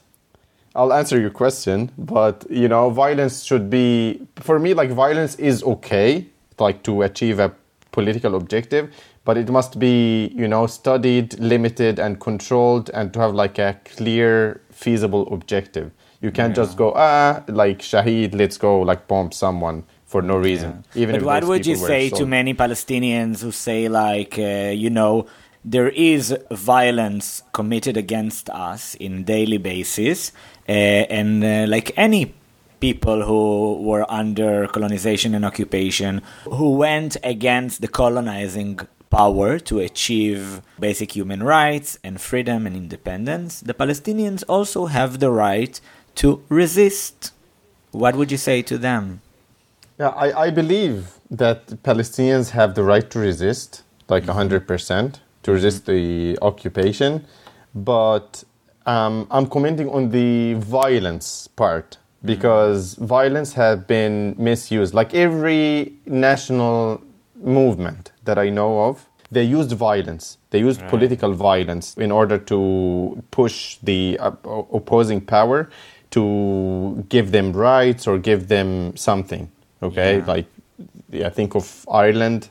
I'll 0.78 0.94
answer 0.94 1.20
your 1.20 1.32
question, 1.32 1.92
but 1.98 2.46
you 2.50 2.68
know, 2.68 2.90
violence 2.92 3.44
should 3.44 3.70
be 3.70 4.22
for 4.36 4.60
me 4.60 4.74
like 4.74 4.92
violence 4.92 5.36
is 5.36 5.64
okay, 5.64 6.28
like 6.60 6.84
to 6.84 7.02
achieve 7.02 7.40
a 7.40 7.52
political 7.92 8.36
objective, 8.36 8.94
but 9.26 9.38
it 9.38 9.50
must 9.50 9.80
be 9.80 10.28
you 10.36 10.48
know 10.48 10.68
studied, 10.68 11.38
limited, 11.40 12.00
and 12.00 12.20
controlled, 12.20 12.92
and 12.94 13.12
to 13.14 13.20
have 13.20 13.34
like 13.34 13.58
a 13.58 13.80
clear, 13.86 14.62
feasible 14.72 15.28
objective. 15.34 15.92
You 16.22 16.32
can't 16.32 16.56
just 16.56 16.78
go 16.78 16.94
ah 16.96 17.44
like 17.48 17.80
Shahid, 17.80 18.36
let's 18.36 18.58
go 18.58 18.82
like 18.82 19.08
bomb 19.08 19.32
someone 19.32 19.84
for 20.06 20.22
no 20.22 20.38
reason. 20.38 20.86
Even 20.96 21.16
but 21.16 21.22
if 21.22 21.26
what 21.26 21.44
would 21.44 21.66
you 21.66 21.76
say 21.76 22.10
to 22.10 22.26
many 22.26 22.54
Palestinians 22.54 23.42
who 23.42 23.52
say, 23.52 23.90
like, 23.90 24.40
uh, 24.40 24.72
you 24.74 24.90
know, 24.90 25.28
there 25.64 25.90
is 25.90 26.36
violence 26.50 27.44
committed 27.52 27.98
against 27.98 28.50
us 28.50 28.96
in 28.96 29.26
daily 29.26 29.58
basis, 29.58 30.32
Eh, 30.68 31.06
and 31.10 31.44
uh, 31.44 31.66
like 31.68 31.92
any 31.96 32.34
people 32.80 33.24
who 33.24 33.82
were 33.82 34.06
under 34.12 34.68
colonization 34.68 35.34
and 35.34 35.46
occupation, 35.46 36.22
who 36.44 36.72
went 36.72 37.18
against 37.24 37.82
the 37.82 37.88
colonizing 37.88 38.80
power 39.10 39.58
to 39.58 39.80
achieve 39.80 40.62
basic 40.80 41.16
human 41.16 41.42
rights 41.42 41.98
and 42.04 42.20
freedom 42.20 42.68
and 42.68 42.76
independence, 42.76 43.62
the 43.62 43.74
Palestinians 43.74 44.44
also 44.48 44.88
have 44.88 45.20
the 45.20 45.32
right 45.32 45.80
to 46.16 46.44
resist. 46.50 47.32
What 47.92 48.16
would 48.16 48.32
you 48.32 48.38
say 48.38 48.62
to 48.64 48.78
them? 48.78 49.22
Yeah, 49.98 50.10
I, 50.10 50.48
I 50.48 50.50
believe 50.52 51.14
that 51.32 51.68
Palestinians 51.84 52.52
have 52.52 52.76
the 52.76 52.84
right 52.84 53.10
to 53.10 53.20
resist, 53.20 53.84
like 54.10 54.26
mm-hmm. 54.26 54.54
100%, 54.54 55.20
to 55.44 55.52
resist 55.52 55.86
mm-hmm. 55.86 56.36
the 56.36 56.40
occupation. 56.42 57.26
But 57.74 58.44
um, 58.88 59.28
I'm 59.30 59.48
commenting 59.48 59.90
on 59.90 60.10
the 60.10 60.56
violence 60.56 61.48
part 61.56 61.98
because 62.24 62.96
violence 62.96 63.54
has 63.54 63.80
been 63.80 64.36
misused. 64.38 64.94
Like 64.94 65.14
every 65.14 65.94
national 66.06 67.02
movement 67.36 68.12
that 68.24 68.38
I 68.38 68.50
know 68.50 68.82
of, 68.86 69.06
they 69.30 69.44
used 69.44 69.72
violence. 69.74 70.38
They 70.50 70.60
used 70.60 70.82
political 70.88 71.34
violence 71.34 71.96
in 71.98 72.12
order 72.12 72.38
to 72.38 73.22
push 73.32 73.78
the 73.84 74.18
uh, 74.20 74.32
opposing 74.74 75.22
power 75.22 75.70
to 76.12 77.06
give 77.10 77.32
them 77.32 77.54
rights 77.54 78.08
or 78.08 78.18
give 78.18 78.48
them 78.48 78.96
something. 78.96 79.52
Okay, 79.84 80.18
Yeah. 80.20 80.26
like 80.26 80.46
yeah, 81.12 81.30
think 81.30 81.56
of 81.56 81.86
Ireland, 81.92 82.50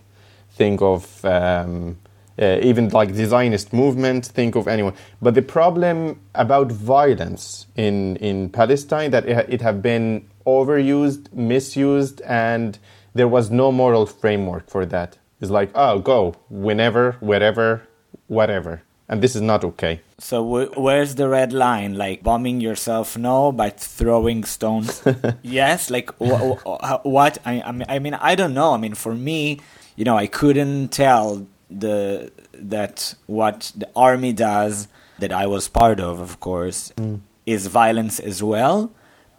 think 0.53 0.83
of 0.83 1.25
um, 1.25 1.97
uh, 2.39 2.59
even 2.63 2.89
like 2.91 3.15
Zionist 3.15 3.73
movement, 3.73 4.27
think 4.27 4.55
of 4.57 4.69
anyone. 4.69 4.95
But 5.23 5.35
the 5.35 5.43
problem 5.43 6.21
about 6.35 6.71
violence 6.71 7.67
in 7.77 8.17
in 8.17 8.51
Palestine 8.51 9.11
that 9.11 9.27
it, 9.27 9.47
it 9.49 9.61
have 9.63 9.81
been 9.83 10.27
overused, 10.47 11.33
misused, 11.33 12.21
and 12.23 12.79
there 13.15 13.29
was 13.29 13.51
no 13.51 13.73
moral 13.73 14.07
framework 14.07 14.69
for 14.69 14.87
that. 14.87 15.19
It's 15.41 15.51
like 15.51 15.71
oh, 15.75 15.99
go 15.99 16.35
whenever, 16.51 17.17
wherever, 17.21 17.83
whatever, 18.27 18.83
and 19.09 19.23
this 19.23 19.35
is 19.37 19.43
not 19.43 19.65
okay. 19.65 20.01
So 20.19 20.43
wh- 20.45 20.79
where's 20.79 21.15
the 21.17 21.29
red 21.29 21.53
line? 21.53 21.95
Like 21.95 22.23
bombing 22.23 22.61
yourself, 22.61 23.17
no, 23.17 23.53
but 23.53 23.79
throwing 23.81 24.45
stones, 24.45 25.03
yes. 25.43 25.91
Like 25.91 26.11
wh- 26.19 26.57
wh- 26.65 27.05
what? 27.05 27.39
I 27.45 27.63
I 27.89 27.99
mean, 27.99 28.15
I 28.15 28.35
don't 28.35 28.55
know. 28.55 28.73
I 28.73 28.79
mean, 28.79 28.95
for 28.95 29.15
me, 29.15 29.61
you 29.97 30.05
know, 30.05 30.17
I 30.17 30.27
couldn't 30.27 30.89
tell 30.89 31.47
the 31.71 32.31
that 32.53 33.15
what 33.27 33.73
the 33.77 33.89
army 33.97 34.33
does 34.33 34.89
that 35.19 35.33
I 35.33 35.47
was 35.47 35.69
part 35.69 36.01
of, 36.01 36.21
of 36.21 36.41
course, 36.41 36.93
mm. 36.97 37.21
is 37.45 37.67
violence 37.67 38.21
as 38.21 38.43
well, 38.43 38.93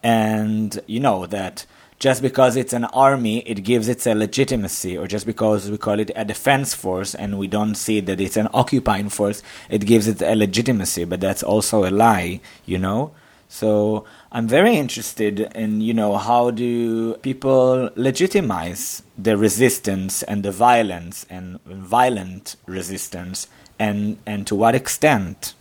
and 0.04 0.80
you 0.88 1.00
know 1.00 1.26
that 1.28 1.66
just 2.00 2.22
because 2.22 2.56
it's 2.56 2.74
an 2.74 2.86
army, 2.86 3.40
it 3.40 3.64
gives 3.64 3.88
it 3.88 4.06
a 4.06 4.14
legitimacy, 4.14 4.98
or 4.98 5.08
just 5.08 5.26
because 5.26 5.70
we 5.72 5.78
call 5.78 6.00
it 6.00 6.12
a 6.16 6.24
defense 6.24 6.76
force 6.76 7.16
and 7.16 7.40
we 7.40 7.48
don't 7.48 7.76
see 7.76 8.00
that 8.02 8.22
it's 8.22 8.38
an 8.38 8.48
occupying 8.54 9.10
force, 9.10 9.42
it 9.70 9.86
gives 9.86 10.08
it 10.08 10.22
a 10.22 10.36
legitimacy, 10.36 11.06
but 11.06 11.20
that's 11.20 11.42
also 11.42 11.86
a 11.86 11.90
lie, 11.90 12.40
you 12.66 12.78
know? 12.78 13.12
So 13.50 14.06
I'm 14.32 14.48
very 14.48 14.76
interested 14.76 15.40
in, 15.40 15.82
you 15.82 15.94
know, 15.94 16.18
how 16.18 16.52
do 16.52 17.14
people 17.16 17.90
legitimize 17.96 19.04
the 19.18 19.38
resistance 19.38 20.22
and 20.24 20.44
the 20.44 20.52
violence 20.52 21.26
and 21.30 21.60
violent 21.66 22.56
resistance 22.66 23.48
and, 23.80 24.18
and 24.26 24.46
to 24.48 24.56
what 24.56 24.76
extent? 24.76 25.54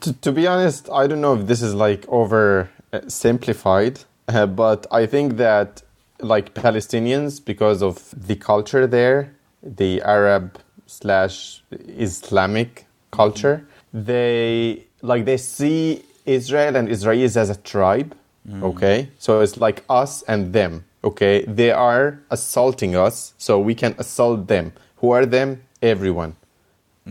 To, 0.00 0.12
to 0.14 0.32
be 0.32 0.46
honest, 0.46 0.88
I 0.90 1.06
don't 1.06 1.20
know 1.20 1.34
if 1.34 1.46
this 1.46 1.62
is 1.62 1.74
like 1.74 2.06
over 2.08 2.70
uh, 2.92 3.00
simplified, 3.08 4.00
uh, 4.28 4.46
but 4.46 4.86
I 4.90 5.06
think 5.06 5.36
that 5.36 5.82
like 6.20 6.54
Palestinians, 6.54 7.44
because 7.44 7.82
of 7.82 8.14
the 8.16 8.36
culture 8.36 8.86
there, 8.86 9.34
the 9.62 10.00
Arab 10.02 10.58
slash 10.86 11.62
Islamic 11.70 12.86
culture, 13.10 13.66
they 13.92 14.84
like 15.02 15.24
they 15.24 15.36
see 15.36 16.02
Israel 16.26 16.76
and 16.76 16.88
Israelis 16.88 17.36
as 17.36 17.50
a 17.50 17.56
tribe. 17.56 18.14
Okay, 18.62 19.10
so 19.18 19.40
it's 19.40 19.56
like 19.56 19.82
us 19.88 20.22
and 20.28 20.52
them. 20.52 20.84
Okay, 21.02 21.44
they 21.46 21.72
are 21.72 22.20
assaulting 22.30 22.94
us, 22.94 23.34
so 23.38 23.58
we 23.58 23.74
can 23.74 23.94
assault 23.98 24.46
them. 24.46 24.72
Who 24.98 25.10
are 25.10 25.26
them? 25.26 25.62
Everyone. 25.82 26.36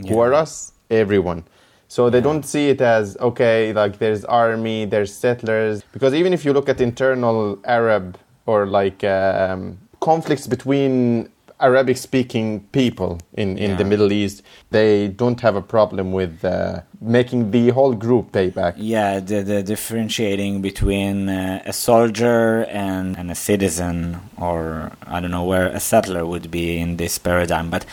Who 0.07 0.19
are 0.19 0.33
us? 0.33 0.71
Everyone. 0.89 1.43
So 1.87 2.09
they 2.09 2.19
don't 2.19 2.43
see 2.43 2.69
it 2.69 2.81
as 2.81 3.15
okay, 3.17 3.71
like 3.73 3.99
there's 3.99 4.25
army, 4.25 4.85
there's 4.85 5.13
settlers. 5.13 5.83
Because 5.91 6.13
even 6.13 6.33
if 6.33 6.43
you 6.43 6.51
look 6.53 6.67
at 6.67 6.81
internal 6.81 7.59
Arab 7.63 8.17
or 8.45 8.65
like 8.65 9.03
um, 9.03 9.77
conflicts 10.01 10.47
between 10.47 11.29
Arabic 11.59 11.97
speaking 11.97 12.61
people 12.71 13.19
in, 13.33 13.57
in 13.57 13.77
the 13.77 13.85
Middle 13.85 14.11
East, 14.11 14.43
they 14.71 15.07
don't 15.07 15.39
have 15.39 15.55
a 15.55 15.61
problem 15.61 16.11
with 16.11 16.43
uh, 16.43 16.81
making 16.99 17.51
the 17.51 17.69
whole 17.69 17.93
group 17.93 18.33
pay 18.33 18.49
back. 18.49 18.75
Yeah, 18.77 19.19
the, 19.19 19.41
the 19.41 19.63
differentiating 19.63 20.61
between 20.61 21.29
uh, 21.29 21.63
a 21.65 21.71
soldier 21.71 22.65
and, 22.65 23.17
and 23.17 23.31
a 23.31 23.35
citizen, 23.35 24.19
or 24.37 24.91
I 25.07 25.21
don't 25.21 25.31
know 25.31 25.45
where 25.45 25.67
a 25.67 25.79
settler 25.79 26.25
would 26.25 26.51
be 26.51 26.77
in 26.77 26.97
this 26.97 27.17
paradigm. 27.17 27.69
But 27.69 27.85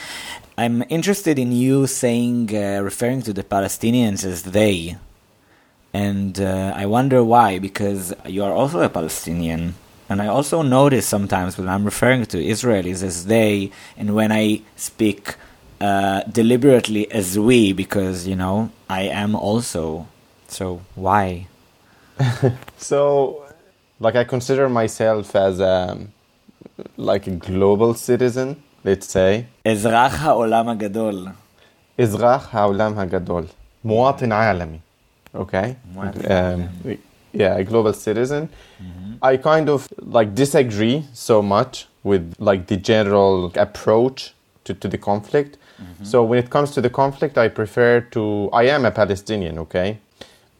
I'm 0.58 0.82
interested 0.88 1.38
in 1.38 1.52
you 1.52 1.86
saying, 1.86 2.54
uh, 2.54 2.80
referring 2.82 3.22
to 3.22 3.32
the 3.32 3.44
Palestinians 3.44 4.24
as 4.24 4.42
they. 4.42 4.96
And 5.94 6.40
uh, 6.40 6.72
I 6.74 6.86
wonder 6.86 7.22
why, 7.22 7.58
because 7.58 8.12
you 8.26 8.42
are 8.42 8.52
also 8.52 8.80
a 8.80 8.88
Palestinian. 8.88 9.74
And 10.12 10.20
I 10.20 10.26
also 10.26 10.60
notice 10.60 11.06
sometimes 11.08 11.56
when 11.56 11.68
I'm 11.70 11.86
referring 11.86 12.26
to 12.26 12.36
Israelis 12.36 13.02
as 13.02 13.24
they, 13.24 13.70
and 13.96 14.14
when 14.14 14.30
I 14.30 14.60
speak 14.76 15.36
uh, 15.80 16.22
deliberately 16.24 17.10
as 17.10 17.38
we, 17.38 17.72
because, 17.72 18.28
you 18.28 18.36
know, 18.36 18.70
I 18.90 19.02
am 19.04 19.34
also. 19.34 20.06
So 20.48 20.82
why? 20.94 21.48
so, 22.76 23.46
like, 24.00 24.14
I 24.14 24.24
consider 24.24 24.68
myself 24.68 25.34
as 25.34 25.60
a, 25.60 25.98
like 26.98 27.26
a 27.26 27.30
global 27.30 27.94
citizen, 27.94 28.62
let's 28.84 29.08
say. 29.08 29.46
Ezrach 29.64 30.16
ha'olam 30.16 30.76
הגדול. 30.76 31.34
Ezrach 31.98 32.48
ha'olam 32.50 32.94
הגדול. 33.02 33.48
Muatin 33.82 34.30
alami. 34.30 34.80
Okay? 35.34 35.76
Um, 36.28 36.68
yeah, 37.32 37.56
a 37.56 37.64
global 37.64 37.92
citizen. 37.92 38.48
I 39.22 39.36
kind 39.36 39.68
of 39.68 39.88
like 40.00 40.34
disagree 40.34 41.04
so 41.12 41.42
much 41.42 41.86
with 42.02 42.34
like 42.38 42.66
the 42.66 42.76
general 42.76 43.52
approach 43.56 44.34
to, 44.64 44.74
to 44.74 44.88
the 44.88 44.98
conflict. 44.98 45.56
So 46.04 46.22
when 46.24 46.38
it 46.38 46.50
comes 46.50 46.70
to 46.72 46.80
the 46.80 46.90
conflict, 46.90 47.38
I 47.38 47.48
prefer 47.48 48.00
to. 48.12 48.50
I 48.52 48.64
am 48.64 48.84
a 48.84 48.90
Palestinian, 48.90 49.58
okay, 49.58 49.98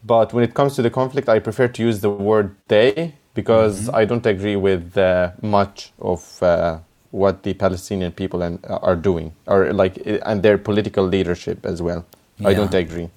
but 0.05 0.33
when 0.33 0.45
it 0.45 0.55
comes 0.55 0.75
to 0.77 0.83
the 0.83 0.91
conflict, 0.91 1.29
I 1.29 1.39
prefer 1.39 1.69
to 1.69 1.83
use 1.83 2.01
the 2.01 2.11
word 2.11 2.57
they 2.69 3.15
because 3.35 3.89
I 3.89 4.05
don't 4.05 4.27
agree 4.27 4.57
with 4.57 4.97
uh, 4.99 5.31
much 5.41 5.93
of 6.01 6.43
uh, 6.43 6.79
what 7.13 7.43
the 7.45 7.55
Palestinian 7.55 8.13
people 8.13 8.43
and, 8.43 8.59
are 8.69 8.97
doing, 8.97 9.33
or 9.47 9.73
like 9.73 9.95
and 10.27 10.43
their 10.43 10.59
political 10.59 11.05
leadership 11.05 11.65
as 11.65 11.81
well. 11.81 12.05
I 12.45 12.55
don't 12.55 12.75
agree. 12.75 13.09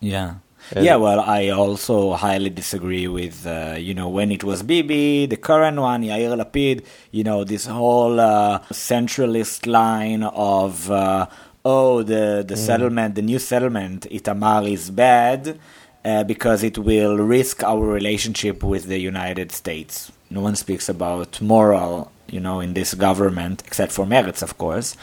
Yeah. 0.00 0.34
Uh, 0.74 0.80
yeah, 0.80 0.96
well, 0.96 1.20
I 1.20 1.48
also 1.50 2.12
highly 2.14 2.50
disagree 2.50 3.06
with, 3.08 3.46
uh, 3.46 3.74
you 3.78 3.94
know, 3.94 4.08
when 4.08 4.30
it 4.30 4.42
was 4.44 4.62
Bibi, 4.62 5.26
the 5.26 5.36
current 5.36 5.78
one, 5.78 6.02
Yair 6.02 6.36
Lapid, 6.36 6.84
you 7.10 7.24
know, 7.24 7.44
this 7.44 7.66
whole 7.66 8.18
uh, 8.20 8.60
centralist 8.72 9.66
line 9.66 10.22
of, 10.22 10.90
uh, 10.90 11.26
oh, 11.64 12.02
the, 12.02 12.44
the 12.46 12.56
settlement, 12.56 13.14
the 13.14 13.22
new 13.22 13.38
settlement, 13.38 14.06
Itamar 14.10 14.70
is 14.70 14.90
bad. 14.90 15.58
uh, 16.04 16.24
because 16.24 16.62
it 16.62 16.78
will 16.78 17.16
risk 17.16 17.62
our 17.62 17.80
relationship 17.86 18.62
with 18.62 18.86
the 18.86 18.98
United 18.98 19.52
States. 19.52 20.10
No 20.30 20.40
one 20.40 20.56
speaks 20.56 20.88
about 20.88 21.40
moral, 21.40 22.10
you 22.28 22.40
know, 22.40 22.60
in 22.60 22.74
this 22.74 22.94
government, 22.94 23.62
except 23.66 23.92
for 23.92 24.04
Meretz, 24.06 24.42
of 24.42 24.58
course. 24.58 24.96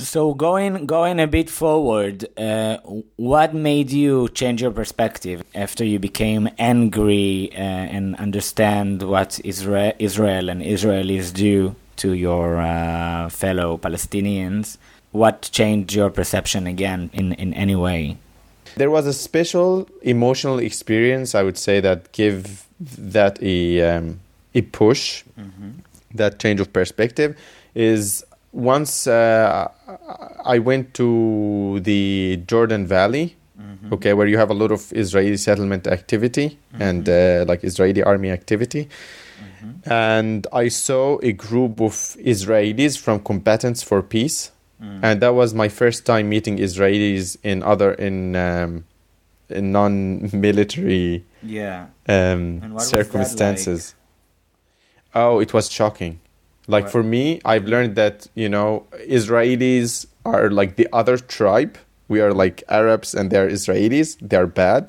So 0.00 0.32
going 0.32 0.86
going 0.86 1.20
a 1.20 1.26
bit 1.26 1.50
forward, 1.50 2.26
uh, 2.38 2.78
what 3.16 3.54
made 3.54 3.90
you 3.90 4.28
change 4.30 4.62
your 4.62 4.70
perspective 4.70 5.44
after 5.54 5.84
you 5.84 5.98
became 5.98 6.48
angry 6.58 7.50
uh, 7.52 7.58
and 7.58 8.16
understand 8.16 9.02
what 9.02 9.38
Israel, 9.44 9.92
Israel 9.98 10.48
and 10.48 10.62
Israelis 10.62 11.32
do 11.34 11.76
to 11.96 12.14
your 12.14 12.60
uh, 12.60 13.28
fellow 13.28 13.76
Palestinians? 13.76 14.78
What 15.12 15.50
changed 15.52 15.92
your 15.92 16.08
perception 16.08 16.66
again 16.66 17.10
in, 17.12 17.34
in 17.34 17.52
any 17.52 17.76
way? 17.76 18.16
There 18.76 18.90
was 18.90 19.06
a 19.06 19.12
special 19.12 19.86
emotional 20.00 20.60
experience, 20.60 21.34
I 21.34 21.42
would 21.42 21.58
say, 21.58 21.80
that 21.80 22.12
gave 22.12 22.64
that 22.80 23.42
a 23.42 23.82
um, 23.82 24.20
a 24.54 24.62
push, 24.62 25.24
that 26.14 26.38
change 26.38 26.58
of 26.60 26.72
perspective, 26.72 27.36
is 27.74 28.24
once 28.52 29.06
uh, 29.06 29.68
I 30.44 30.58
went 30.58 30.94
to 30.94 31.80
the 31.80 32.42
Jordan 32.46 32.86
Valley, 32.86 33.36
okay, 33.92 34.12
where 34.12 34.26
you 34.26 34.38
have 34.38 34.50
a 34.50 34.54
lot 34.54 34.70
of 34.72 34.92
Israeli 34.92 35.36
settlement 35.36 35.86
activity 35.86 36.58
and 36.78 37.08
uh, 37.08 37.44
like 37.46 37.62
Israeli 37.64 38.02
army 38.02 38.30
activity. 38.30 38.88
And 39.84 40.46
I 40.52 40.68
saw 40.68 41.18
a 41.22 41.32
group 41.32 41.80
of 41.80 41.92
Israelis 42.18 42.98
from 42.98 43.20
Combatants 43.20 43.82
for 43.82 44.02
Peace, 44.02 44.50
and 45.02 45.20
that 45.20 45.34
was 45.34 45.52
my 45.54 45.68
first 45.68 46.06
time 46.06 46.28
meeting 46.28 46.56
Israelis 46.58 47.36
in 47.42 47.62
other 47.62 47.92
in, 47.92 48.34
um, 48.36 48.84
in 49.50 49.72
non-military 49.72 51.24
Yeah. 51.42 51.86
um, 52.08 52.60
And 52.62 52.62
what 52.62 52.72
was 52.74 52.90
that 52.90 52.96
circumstances. 53.06 53.94
Oh, 55.14 55.40
it 55.40 55.52
was 55.52 55.70
shocking. 55.70 56.20
Like 56.74 56.84
What- 56.84 56.92
for 56.94 57.02
me, 57.16 57.24
I've 57.52 57.66
learned 57.74 57.92
that 58.02 58.16
you 58.42 58.48
know 58.54 58.68
Israelis 59.18 60.06
are 60.32 60.46
like 60.60 60.72
the 60.80 60.88
other 61.00 61.16
tribe. 61.36 61.72
We 62.12 62.18
are 62.24 62.32
like 62.44 62.56
Arabs, 62.80 63.10
and 63.18 63.24
they're 63.32 63.50
Israelis. 63.58 64.08
They're 64.30 64.52
bad, 64.64 64.84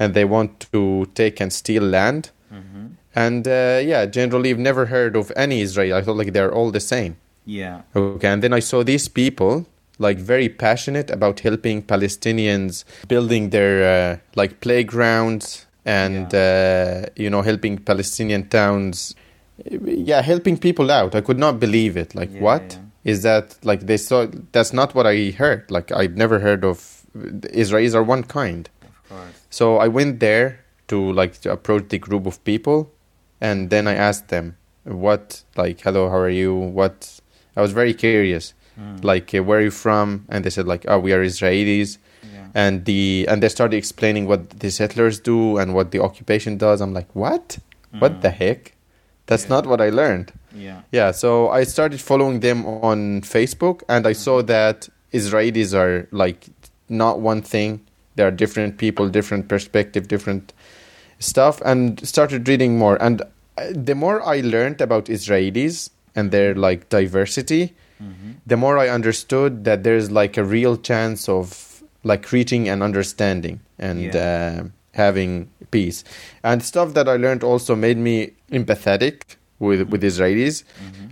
and 0.00 0.08
they 0.16 0.24
want 0.36 0.50
to 0.72 0.82
take 1.20 1.36
and 1.42 1.50
steal 1.62 1.84
land. 1.98 2.22
And 3.14 3.42
uh, 3.48 3.80
yeah, 3.92 4.02
generally, 4.18 4.50
I've 4.50 4.64
never 4.70 4.84
heard 4.86 5.14
of 5.16 5.26
any 5.44 5.58
Israeli. 5.66 5.92
I 5.98 6.02
thought 6.04 6.18
like 6.22 6.32
they're 6.36 6.54
all 6.58 6.70
the 6.78 6.84
same. 6.94 7.12
Yeah. 7.60 7.76
Okay, 7.96 8.28
and 8.34 8.40
then 8.44 8.52
I 8.52 8.62
saw 8.70 8.78
these 8.92 9.08
people 9.08 9.52
like 10.06 10.18
very 10.34 10.48
passionate 10.48 11.08
about 11.18 11.36
helping 11.40 11.82
Palestinians 11.82 12.84
building 13.12 13.50
their 13.50 13.74
uh, 13.94 14.16
like 14.40 14.52
playgrounds 14.60 15.66
and 15.84 16.28
uh, 16.34 17.06
you 17.16 17.28
know 17.32 17.42
helping 17.50 17.74
Palestinian 17.90 18.42
towns. 18.48 19.14
Yeah, 19.64 20.22
helping 20.22 20.56
people 20.56 20.90
out. 20.90 21.14
I 21.14 21.20
could 21.20 21.38
not 21.38 21.58
believe 21.60 21.96
it. 21.96 22.14
Like, 22.14 22.32
Yeah, 22.32 22.40
what 22.40 22.78
is 23.04 23.24
yeah. 23.24 23.40
that? 23.40 23.56
Like, 23.64 23.80
they 23.86 23.96
saw. 23.96 24.26
That's 24.52 24.72
not 24.72 24.94
what 24.94 25.06
I 25.06 25.30
heard. 25.30 25.70
Like, 25.70 25.90
I'd 25.92 26.16
never 26.16 26.38
heard 26.38 26.64
of. 26.64 27.04
Israelis 27.16 27.94
are 27.94 28.02
one 28.02 28.22
kind. 28.22 28.68
Of 28.82 29.08
course. 29.08 29.46
So 29.50 29.78
I 29.78 29.88
went 29.88 30.20
there 30.20 30.60
to 30.88 31.12
like 31.12 31.40
to 31.40 31.50
approach 31.52 31.88
the 31.88 31.98
group 31.98 32.26
of 32.26 32.42
people, 32.44 32.90
and 33.40 33.70
then 33.70 33.88
I 33.88 33.94
asked 33.94 34.28
them, 34.28 34.56
"What 34.84 35.42
like, 35.56 35.80
hello, 35.80 36.08
how 36.08 36.18
are 36.18 36.30
you? 36.30 36.54
What?" 36.54 37.20
I 37.56 37.60
was 37.60 37.72
very 37.72 37.94
curious, 37.94 38.54
like, 39.02 39.34
uh, 39.34 39.42
"Where 39.42 39.58
are 39.58 39.62
you 39.62 39.70
from?" 39.72 40.24
And 40.28 40.44
they 40.44 40.50
said 40.50 40.66
like, 40.68 40.84
"Oh, 40.86 40.98
we 41.00 41.12
are 41.12 41.22
Israelis." 41.24 41.98
Yeah. 42.22 42.46
And 42.54 42.84
the 42.84 43.26
and 43.28 43.42
they 43.42 43.48
started 43.48 43.76
explaining 43.76 44.26
what 44.26 44.50
the 44.60 44.70
settlers 44.70 45.18
do 45.18 45.58
and 45.58 45.74
what 45.74 45.90
the 45.90 46.00
occupation 46.00 46.56
does. 46.58 46.80
I'm 46.80 46.94
like, 46.94 47.10
"What? 47.14 47.58
What 47.98 48.20
the 48.22 48.30
heck? 48.30 48.74
That's 49.28 49.44
Yeah. 49.44 49.54
not 49.54 49.66
what 49.70 49.80
I 49.80 49.90
learned." 49.90 50.32
Yeah. 50.66 50.80
Yeah, 50.98 51.10
so 51.12 51.30
I 51.60 51.64
started 51.64 52.00
following 52.00 52.40
them 52.40 52.58
on 52.90 52.98
Facebook, 53.36 53.82
and 53.88 54.02
I 54.12 54.14
saw 54.14 54.42
that 54.56 54.88
Israelis 55.12 55.72
are 55.82 56.08
like 56.10 56.40
not 56.88 57.20
one 57.20 57.42
thing. 57.42 57.80
There 58.16 58.26
are 58.26 58.36
different 58.44 58.72
people, 58.84 59.08
different 59.08 59.44
perspective, 59.48 60.02
different 60.08 60.52
stuff, 61.20 61.54
and 61.64 61.80
started 62.14 62.48
reading 62.48 62.72
more. 62.78 62.96
And 63.06 63.22
uh, 63.22 63.26
the 63.90 63.94
more 63.94 64.18
I 64.34 64.40
learned 64.40 64.80
about 64.80 65.04
Israelis 65.16 65.90
and 66.16 66.30
their 66.30 66.54
like 66.54 66.80
diversity, 66.88 67.74
the 68.46 68.56
more 68.56 68.78
I 68.78 68.88
understood 68.98 69.64
that 69.64 69.82
there's 69.82 70.08
like 70.10 70.34
a 70.36 70.44
real 70.44 70.76
chance 70.76 71.28
of 71.28 71.82
like 72.04 72.30
reaching 72.32 72.68
an 72.68 72.80
understanding 72.88 73.58
and 73.78 74.14
uh, 74.14 74.62
having 74.98 75.48
peace. 75.70 76.04
And 76.42 76.62
stuff 76.62 76.92
that 76.96 77.08
I 77.08 77.16
learned 77.16 77.42
also 77.42 77.74
made 77.74 77.98
me 78.08 78.16
empathetic 78.52 79.36
with 79.58 79.80
with 79.92 80.02
Israelis. 80.02 80.64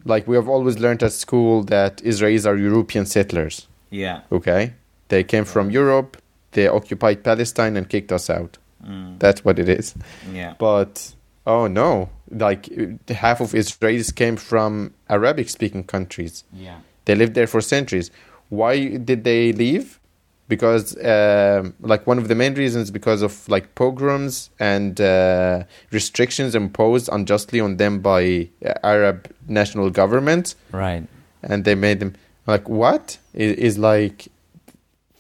Like 0.05 0.29
we 0.31 0.37
have 0.37 0.49
always 0.55 0.77
learned 0.79 1.03
at 1.03 1.13
school 1.13 1.65
that 1.75 1.95
Israelis 2.13 2.45
are 2.47 2.57
European 2.57 3.07
settlers. 3.07 3.67
Yeah. 3.91 4.21
Okay, 4.31 4.75
they 5.09 5.23
came 5.25 5.45
from 5.45 5.71
Europe. 5.71 6.11
They 6.53 6.69
occupied 6.69 7.19
Palestine 7.31 7.77
and 7.79 7.89
kicked 7.89 8.13
us 8.13 8.31
out. 8.31 8.59
Mm. 8.85 9.19
That's 9.19 9.45
what 9.45 9.59
it 9.59 9.69
is. 9.69 9.95
Yeah. 10.33 10.55
But 10.59 11.15
oh 11.47 11.67
no, 11.67 12.09
like 12.31 12.63
half 13.09 13.41
of 13.41 13.53
Israelis 13.63 14.11
came 14.15 14.37
from 14.37 14.95
Arabic-speaking 15.09 15.85
countries. 15.85 16.45
Yeah. 16.53 16.79
They 17.05 17.15
lived 17.15 17.35
there 17.35 17.47
for 17.55 17.61
centuries. 17.61 18.11
Why 18.49 18.75
did 19.11 19.25
they 19.25 19.53
leave? 19.53 19.99
Because, 20.49 20.97
um, 21.05 21.75
like, 21.81 22.07
one 22.07 22.19
of 22.19 22.29
the 22.29 22.35
main 22.37 22.55
reasons 22.55 22.93
because 22.93 23.21
of 23.23 23.49
like 23.49 23.75
pogroms 23.75 24.51
and 24.61 25.01
uh, 25.01 25.65
restrictions 25.91 26.55
imposed 26.55 27.09
unjustly 27.13 27.59
on 27.61 27.79
them 27.79 27.99
by 28.01 28.49
uh, 28.65 28.73
Arab 28.85 29.29
national 29.49 29.91
governments, 29.91 30.55
Right. 30.71 31.05
and 31.43 31.65
they 31.65 31.75
made 31.75 31.99
them 31.99 32.15
like 32.47 32.69
what 32.69 33.19
is, 33.35 33.53
is 33.55 33.79
like. 33.79 34.29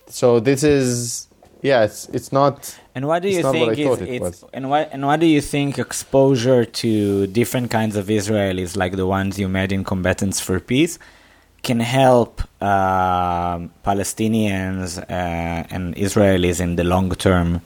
So 0.09 0.39
this 0.39 0.63
is 0.63 1.27
yeah, 1.63 1.83
it's 1.85 2.09
it's 2.11 2.31
not. 2.33 2.79
And 2.95 3.07
what 3.09 3.23
do 3.23 3.29
you 3.29 3.43
think 3.43 3.79
is 3.79 4.01
it 4.01 4.09
it's 4.23 4.45
and 4.55 4.71
what 4.71 4.89
and 4.93 5.05
what 5.07 5.19
do 5.21 5.27
you 5.27 5.41
think 5.41 5.79
exposure 5.79 6.65
to 6.65 7.27
different 7.27 7.71
kinds 7.71 7.97
of 7.97 8.07
Israelis 8.07 8.77
like 8.77 8.95
the 8.97 9.07
ones 9.07 9.39
you 9.39 9.49
met 9.49 9.73
in 9.73 9.83
Combatants 9.85 10.41
for 10.41 10.61
Peace 10.61 10.99
can 11.69 11.81
help 11.81 12.33
um 12.63 13.61
Palestinians 13.89 14.91
uh, 14.99 15.75
and 15.75 15.85
Israelis 16.07 16.59
in 16.67 16.71
the 16.79 16.85
long 16.85 17.09
term? 17.27 17.61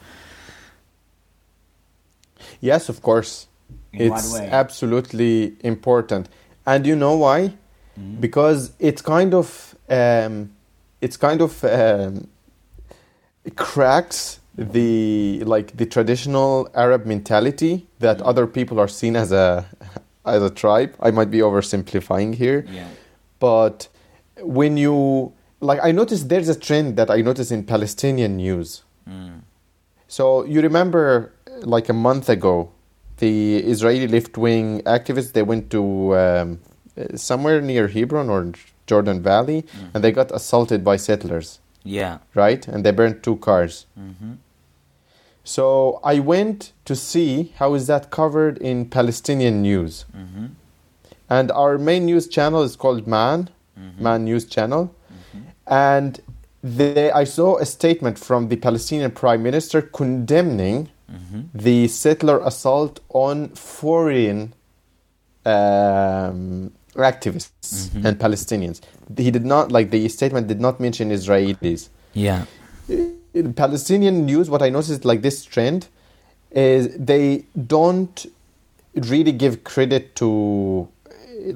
Yes, 2.69 2.89
of 2.89 2.97
course. 3.01 3.47
In 3.93 4.01
it's 4.13 4.35
absolutely 4.63 5.53
important. 5.63 6.29
And 6.65 6.85
you 6.85 6.95
know 6.95 7.15
why? 7.25 7.39
Mm-hmm. 7.99 8.21
Because 8.25 8.71
it's 8.79 9.01
kind 9.01 9.33
of 9.33 9.75
um, 9.89 10.35
it's 11.05 11.17
kind 11.17 11.41
of 11.41 11.63
um, 11.63 12.27
cracks 13.55 14.39
the 14.57 15.41
like 15.45 15.75
the 15.77 15.85
traditional 15.85 16.69
Arab 16.75 17.05
mentality 17.05 17.73
that 17.99 18.17
Mm-hmm. 18.17 18.29
other 18.29 18.47
people 18.47 18.77
are 18.79 18.87
seen 18.87 19.15
as 19.15 19.31
a 19.31 19.65
as 20.25 20.41
a 20.43 20.49
tribe. 20.49 20.91
I 21.07 21.11
might 21.11 21.31
be 21.31 21.39
oversimplifying 21.39 22.35
here, 22.35 22.65
Yeah. 22.69 22.87
but 23.39 23.87
when 24.43 24.77
you 24.77 25.33
like 25.59 25.79
I 25.83 25.91
noticed 25.91 26.29
there's 26.29 26.49
a 26.49 26.59
trend 26.59 26.97
that 26.97 27.09
I 27.11 27.21
noticed 27.21 27.51
in 27.51 27.63
Palestinian 27.63 28.37
news. 28.37 28.83
Mm. 29.07 29.41
So 30.07 30.43
you 30.45 30.61
remember, 30.61 31.31
like 31.61 31.87
a 31.89 31.93
month 31.93 32.27
ago, 32.29 32.71
the 33.17 33.57
Israeli 33.57 34.07
left-wing 34.07 34.81
activists 34.81 35.31
they 35.33 35.43
went 35.43 35.69
to 35.71 36.15
um, 36.17 36.59
somewhere 37.15 37.61
near 37.61 37.87
Hebron 37.87 38.29
or 38.29 38.51
Jordan 38.87 39.21
Valley, 39.21 39.63
and 39.93 40.03
they 40.03 40.11
got 40.11 40.31
assaulted 40.31 40.83
by 40.83 40.97
settlers, 40.97 41.59
Yeah. 41.83 42.17
right? 42.33 42.67
And 42.67 42.83
they 42.83 42.91
burned 42.91 43.23
two 43.23 43.37
cars. 43.37 43.85
hmm 43.95 44.33
So 45.43 45.99
I 46.03 46.19
went 46.19 46.73
to 46.85 46.95
see 46.95 47.53
how 47.55 47.73
is 47.73 47.87
that 47.87 48.09
covered 48.11 48.57
in 48.57 48.85
Palestinian 48.89 49.61
news, 49.61 50.05
hmm 50.13 50.47
and 51.29 51.49
our 51.51 51.77
main 51.77 52.05
news 52.05 52.27
channel 52.27 52.61
is 52.61 52.75
called 52.75 53.05
Ma'an, 53.07 53.47
Mm-hmm. 53.81 54.05
Ma'an 54.05 54.21
News 54.21 54.45
Channel, 54.45 54.83
mm-hmm. 54.85 55.39
and 55.67 56.21
they, 56.63 57.11
I 57.11 57.23
saw 57.23 57.57
a 57.57 57.65
statement 57.65 58.19
from 58.19 58.49
the 58.49 58.55
Palestinian 58.55 59.11
Prime 59.11 59.41
Minister 59.41 59.81
condemning 59.81 60.89
mm-hmm. 61.11 61.41
the 61.53 61.87
settler 61.87 62.39
assault 62.39 62.99
on 63.09 63.49
foreign 63.49 64.53
um, 65.45 66.71
activists 66.95 67.93
and 68.05 68.19
Palestinians. 68.19 68.81
He 69.17 69.31
did 69.31 69.45
not 69.45 69.71
like 69.71 69.89
the 69.89 70.07
statement 70.09 70.47
did 70.47 70.61
not 70.61 70.79
mention 70.79 71.09
Israelis. 71.09 71.89
Yeah. 72.13 72.45
In 73.33 73.53
Palestinian 73.53 74.25
news, 74.25 74.49
what 74.49 74.61
I 74.61 74.69
noticed 74.69 75.05
like 75.05 75.21
this 75.21 75.43
trend 75.45 75.87
is 76.51 76.95
they 76.97 77.45
don't 77.67 78.25
really 78.93 79.31
give 79.31 79.63
credit 79.63 80.15
to 80.17 80.89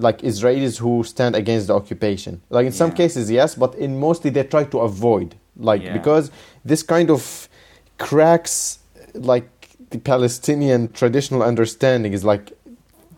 like 0.07 0.19
Israelis 0.21 0.77
who 0.77 1.03
stand 1.03 1.35
against 1.35 1.67
the 1.67 1.75
occupation. 1.75 2.41
Like 2.49 2.65
in 2.65 2.71
some 2.71 2.91
cases, 2.91 3.29
yes, 3.29 3.55
but 3.55 3.75
in 3.75 3.99
mostly 3.99 4.29
they 4.31 4.43
try 4.43 4.63
to 4.65 4.79
avoid 4.79 5.35
like 5.57 5.81
Yeah. 5.83 5.93
because 5.97 6.31
this 6.63 6.81
kind 6.83 7.09
of 7.09 7.47
cracks 7.97 8.79
like 9.13 9.49
the 9.91 9.99
Palestinian 9.99 10.81
traditional 10.91 11.41
understanding 11.43 12.11
is 12.13 12.23
like 12.23 12.45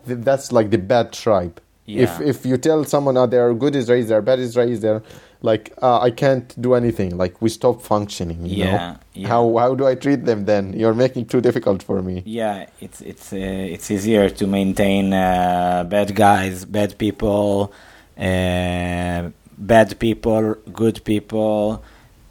th- 0.07 0.19
that's 0.27 0.51
like 0.51 0.69
the 0.69 0.77
bad 0.77 1.11
tribe. 1.11 1.55
If 1.87 1.95
Yeah. 1.95 2.03
if 2.29 2.37
if 2.41 2.45
you 2.45 2.57
tell 2.57 2.83
someone 2.85 3.15
oh, 3.17 3.25
they 3.27 3.37
are 3.45 3.53
good 3.53 3.73
Israelis, 3.73 4.07
they 4.09 4.15
are 4.15 4.21
bad 4.21 4.39
Israelis, 4.39 4.79
they're 4.81 5.01
like 5.41 5.71
uh, 5.81 5.99
I 5.99 6.11
can't 6.11 6.59
do 6.61 6.73
anything. 6.73 7.17
Like 7.17 7.41
we 7.41 7.49
stop 7.49 7.81
functioning. 7.81 8.45
You 8.45 8.57
Yeah, 8.65 8.71
know? 8.71 8.97
yeah. 9.13 9.27
How 9.27 9.57
how 9.57 9.75
do 9.75 9.85
I 9.87 9.95
treat 9.95 10.25
them 10.25 10.45
then? 10.45 10.73
You're 10.73 10.93
making 10.95 11.23
it 11.23 11.29
too 11.29 11.41
difficult 11.41 11.83
for 11.83 12.01
me. 12.01 12.23
Yeah, 12.25 12.65
it's 12.81 13.01
it's 13.01 13.31
uh, 13.33 13.37
it's 13.73 13.89
easier 13.91 14.29
to 14.29 14.47
maintain 14.47 15.13
uh, 15.13 15.83
bad 15.87 16.15
guys, 16.15 16.65
bad 16.65 16.97
people, 16.97 17.71
uh, 18.17 19.29
bad 19.57 19.99
people, 19.99 20.55
good 20.73 21.03
people, 21.03 21.83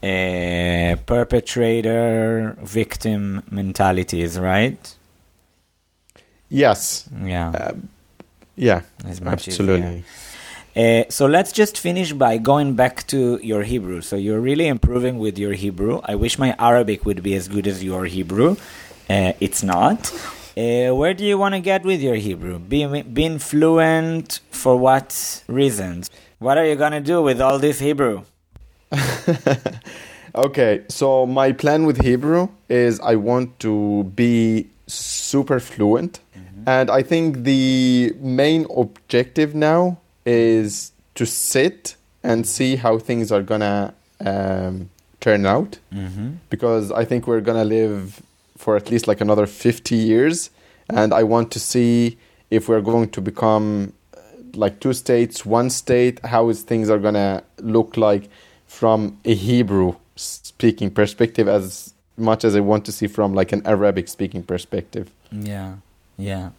uh, 0.03 0.97
perpetrator, 1.07 2.57
victim 2.63 3.43
mentalities, 3.51 4.39
right? 4.39 4.95
Yes. 6.49 7.09
Yeah, 7.25 7.73
Yeah. 8.57 8.83
it's 9.05 9.21
much 9.21 9.49
absolutely. 9.49 10.05
Uh, 10.77 11.05
so 11.09 11.27
let's 11.27 11.53
just 11.53 11.79
finish 11.79 12.13
by 12.13 12.37
going 12.37 12.75
back 12.75 13.07
to 13.07 13.41
your 13.43 13.63
Hebrew. 13.63 14.03
So 14.03 14.17
you're 14.17 14.41
really 14.41 14.67
improving 14.67 15.19
with 15.19 15.39
your 15.39 15.55
Hebrew. 15.55 16.01
I 16.05 16.17
wish 16.17 16.39
my 16.39 16.55
Arabic 16.59 17.07
would 17.07 17.23
be 17.23 17.35
as 17.35 17.49
good 17.49 17.67
as 17.67 17.83
your 17.83 18.05
Hebrew. 18.05 18.57
Uh, 19.09 19.33
it's 19.41 19.63
not. 19.63 20.13
Uh, 20.57 20.95
where 20.95 21.15
do 21.15 21.25
you 21.25 21.39
want 21.39 21.55
to 21.55 21.61
get 21.61 21.85
with 21.85 22.03
your 22.03 22.17
Hebrew? 22.17 22.59
Be, 22.59 23.03
being 23.03 23.39
fluent 23.39 24.41
for 24.51 24.77
what 24.77 25.43
reasons? 25.49 26.11
What 26.39 26.59
are 26.59 26.67
you 26.67 26.77
going 26.77 26.93
to 26.93 27.01
do 27.01 27.23
with 27.23 27.41
all 27.41 27.59
this 27.59 27.79
Hebrew? 27.79 28.25
Okay, 30.37 30.85
so 30.89 31.25
my 31.25 31.51
plan 31.53 31.87
with 31.87 32.03
Hebrew 32.03 32.49
is 32.69 33.01
I 33.01 33.17
want 33.17 33.59
to 33.61 34.05
be 34.15 34.67
super 34.87 35.59
fluent. 35.61 36.21
And 36.67 36.91
I 36.91 37.03
think 37.03 37.45
the 37.45 38.13
main 38.19 38.67
objective 38.77 39.55
now 39.55 39.97
is 40.27 40.93
to 41.15 41.25
sit 41.25 41.97
and 42.23 42.47
see 42.47 42.77
how 42.77 42.99
things 42.99 43.33
are 43.33 43.43
gonna 43.43 43.95
um, 44.21 44.91
turn 45.21 45.47
out. 45.47 45.79
Mm-hmm. 45.93 46.33
Because 46.51 46.93
I 46.93 47.05
think 47.05 47.27
we're 47.27 47.41
gonna 47.41 47.65
live 47.65 48.21
for 48.59 48.77
at 48.77 48.91
least 48.91 49.07
like 49.07 49.21
another 49.21 49.47
50 49.47 49.95
years. 49.95 50.51
And 50.91 51.15
I 51.15 51.23
want 51.23 51.51
to 51.53 51.61
see 51.61 52.19
if 52.51 52.69
we're 52.69 52.81
going 52.81 53.11
to 53.11 53.21
become 53.21 53.93
uh, 54.17 54.21
like 54.55 54.81
two 54.81 54.93
states, 54.93 55.45
one 55.47 55.71
state, 55.71 56.25
how 56.25 56.49
is 56.49 56.63
things 56.63 56.91
are 56.91 56.99
gonna 56.99 57.43
look 57.59 57.97
like 57.97 58.29
from 58.67 59.19
a 59.25 59.35
Hebrew 59.35 59.95
speaking 60.17 60.91
perspective 60.91 61.49
as 61.49 61.95
much 62.17 62.45
as 62.45 62.57
I 62.57 62.61
want 62.61 62.85
to 62.87 62.93
see 62.93 63.07
from 63.07 63.35
like 63.35 63.53
an 63.53 63.63
Arabic 63.67 64.09
speaking 64.09 64.43
perspective. 64.43 65.11
Yeah, 65.31 65.77
yeah. 66.17 66.51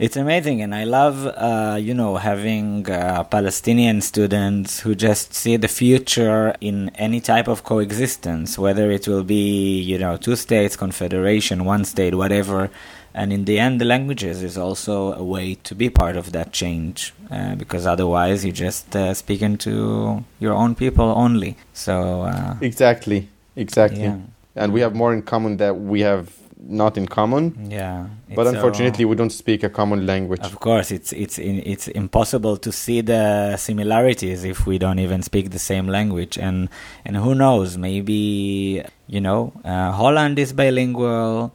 It's 0.00 0.16
amazing, 0.16 0.62
and 0.62 0.74
I 0.74 0.84
love, 0.84 1.26
uh, 1.26 1.76
you 1.78 1.92
know, 1.92 2.16
having 2.16 2.90
uh, 2.90 3.22
Palestinian 3.24 4.00
students 4.00 4.80
who 4.80 4.94
just 4.94 5.34
see 5.34 5.58
the 5.58 5.68
future 5.68 6.54
in 6.62 6.88
any 6.94 7.20
type 7.20 7.48
of 7.48 7.64
coexistence, 7.64 8.58
whether 8.58 8.90
it 8.90 9.06
will 9.06 9.24
be, 9.24 9.78
you 9.78 9.98
know, 9.98 10.16
two 10.16 10.36
states, 10.36 10.74
confederation, 10.74 11.66
one 11.66 11.84
state, 11.84 12.14
whatever. 12.14 12.70
And 13.12 13.30
in 13.30 13.44
the 13.44 13.58
end, 13.58 13.78
the 13.78 13.84
languages 13.84 14.42
is 14.42 14.56
also 14.56 15.12
a 15.12 15.22
way 15.22 15.56
to 15.64 15.74
be 15.74 15.90
part 15.90 16.16
of 16.16 16.32
that 16.32 16.54
change, 16.54 17.12
uh, 17.30 17.56
because 17.56 17.84
otherwise 17.84 18.42
you're 18.42 18.54
just 18.54 18.96
uh, 18.96 19.12
speaking 19.12 19.58
to 19.58 20.24
your 20.38 20.54
own 20.54 20.76
people 20.76 21.12
only. 21.14 21.58
So, 21.74 22.22
uh, 22.22 22.56
Exactly, 22.62 23.28
exactly. 23.54 24.04
yeah, 24.04 24.16
And 24.56 24.72
we 24.72 24.80
have 24.80 24.94
more 24.94 25.12
in 25.12 25.20
common 25.20 25.58
that 25.58 25.78
we 25.78 26.00
have 26.00 26.32
not 26.62 26.96
in 26.96 27.06
common. 27.06 27.68
yeah. 27.70 28.06
But 28.34 28.46
unfortunately, 28.46 29.04
we 29.04 29.16
don't 29.16 29.30
speak 29.30 29.62
a 29.62 29.70
common 29.70 30.06
language. 30.06 30.40
Of 30.40 30.60
course, 30.60 30.90
it's 30.90 31.12
it's 31.12 31.38
in, 31.38 31.62
it's 31.64 31.88
impossible 31.88 32.56
to 32.58 32.70
see 32.70 33.00
the 33.00 33.56
similarities 33.56 34.44
if 34.44 34.66
we 34.66 34.78
don't 34.78 34.98
even 34.98 35.22
speak 35.22 35.50
the 35.50 35.58
same 35.58 35.86
language. 35.88 36.38
And 36.38 36.68
and 37.04 37.16
who 37.16 37.34
knows? 37.34 37.76
Maybe 37.76 38.84
you 39.08 39.20
know, 39.20 39.52
uh, 39.64 39.90
Holland 39.92 40.38
is 40.38 40.52
bilingual, 40.52 41.52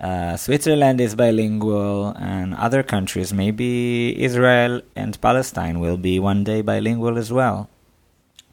uh, 0.00 0.36
Switzerland 0.36 1.00
is 1.00 1.14
bilingual, 1.16 2.14
and 2.18 2.54
other 2.54 2.82
countries. 2.82 3.32
Maybe 3.32 4.22
Israel 4.22 4.82
and 4.94 5.20
Palestine 5.20 5.80
will 5.80 5.96
be 5.96 6.20
one 6.20 6.44
day 6.44 6.62
bilingual 6.62 7.18
as 7.18 7.32
well. 7.32 7.68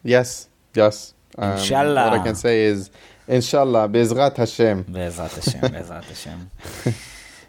Yes, 0.03 0.49
yes. 0.73 1.13
Um, 1.38 1.57
Inshallah. 1.57 2.09
What 2.09 2.19
I 2.21 2.23
can 2.23 2.35
say 2.35 2.63
is, 2.63 2.89
Inshallah, 3.29 3.87
Bezrat 3.87 4.37
Hashem. 4.37 4.85
Be'ezrat 4.89 5.33
Hashem, 5.35 5.61
Be'ezrat 5.61 6.03
Hashem. 6.03 6.49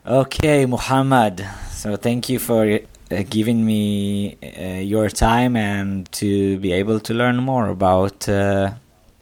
Okay, 0.07 0.67
Muhammad. 0.67 1.47
So 1.73 1.97
thank 1.97 2.29
you 2.29 2.39
for 2.39 2.65
uh, 2.67 3.23
giving 3.31 3.65
me 3.65 4.37
uh, 4.43 4.81
your 4.95 5.09
time 5.09 5.57
and 5.57 6.11
to 6.13 6.59
be 6.59 6.73
able 6.73 7.01
to 7.01 7.15
learn 7.15 7.37
more 7.39 7.69
about 7.69 8.29
uh, 8.29 8.73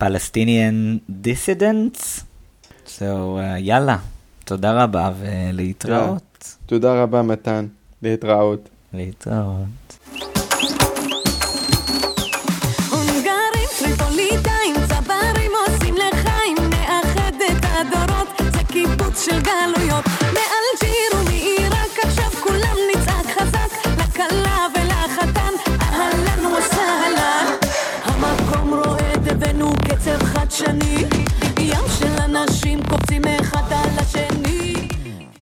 Palestinian 0.00 1.00
dissidents. 1.08 2.24
So 2.84 3.38
uh, 3.38 3.58
יאללה, 3.58 3.98
תודה 4.44 4.82
רבה 4.84 5.10
ולהתראות. 5.18 6.56
תודה 6.66 7.02
רבה, 7.02 7.22
מתן. 7.22 7.66
להתראות. 8.02 8.68
להתראות. 8.92 9.87
של 19.28 19.40
גלויות. 19.40 20.04
מאלג'יר 20.20 21.20
ומעיראק 21.20 21.98
עכשיו 22.02 22.30
כולם 22.42 22.76
נצעק 22.90 23.38
חזק, 23.38 23.86
לכלה 23.98 24.66
ולחתן, 24.74 25.52
אהלן 25.80 26.46
וסהלן. 26.46 27.46
המקום 28.04 28.74
רועד, 28.74 29.28
הבאנו 29.28 29.72
קצב 29.88 30.24
חדשני, 30.24 31.04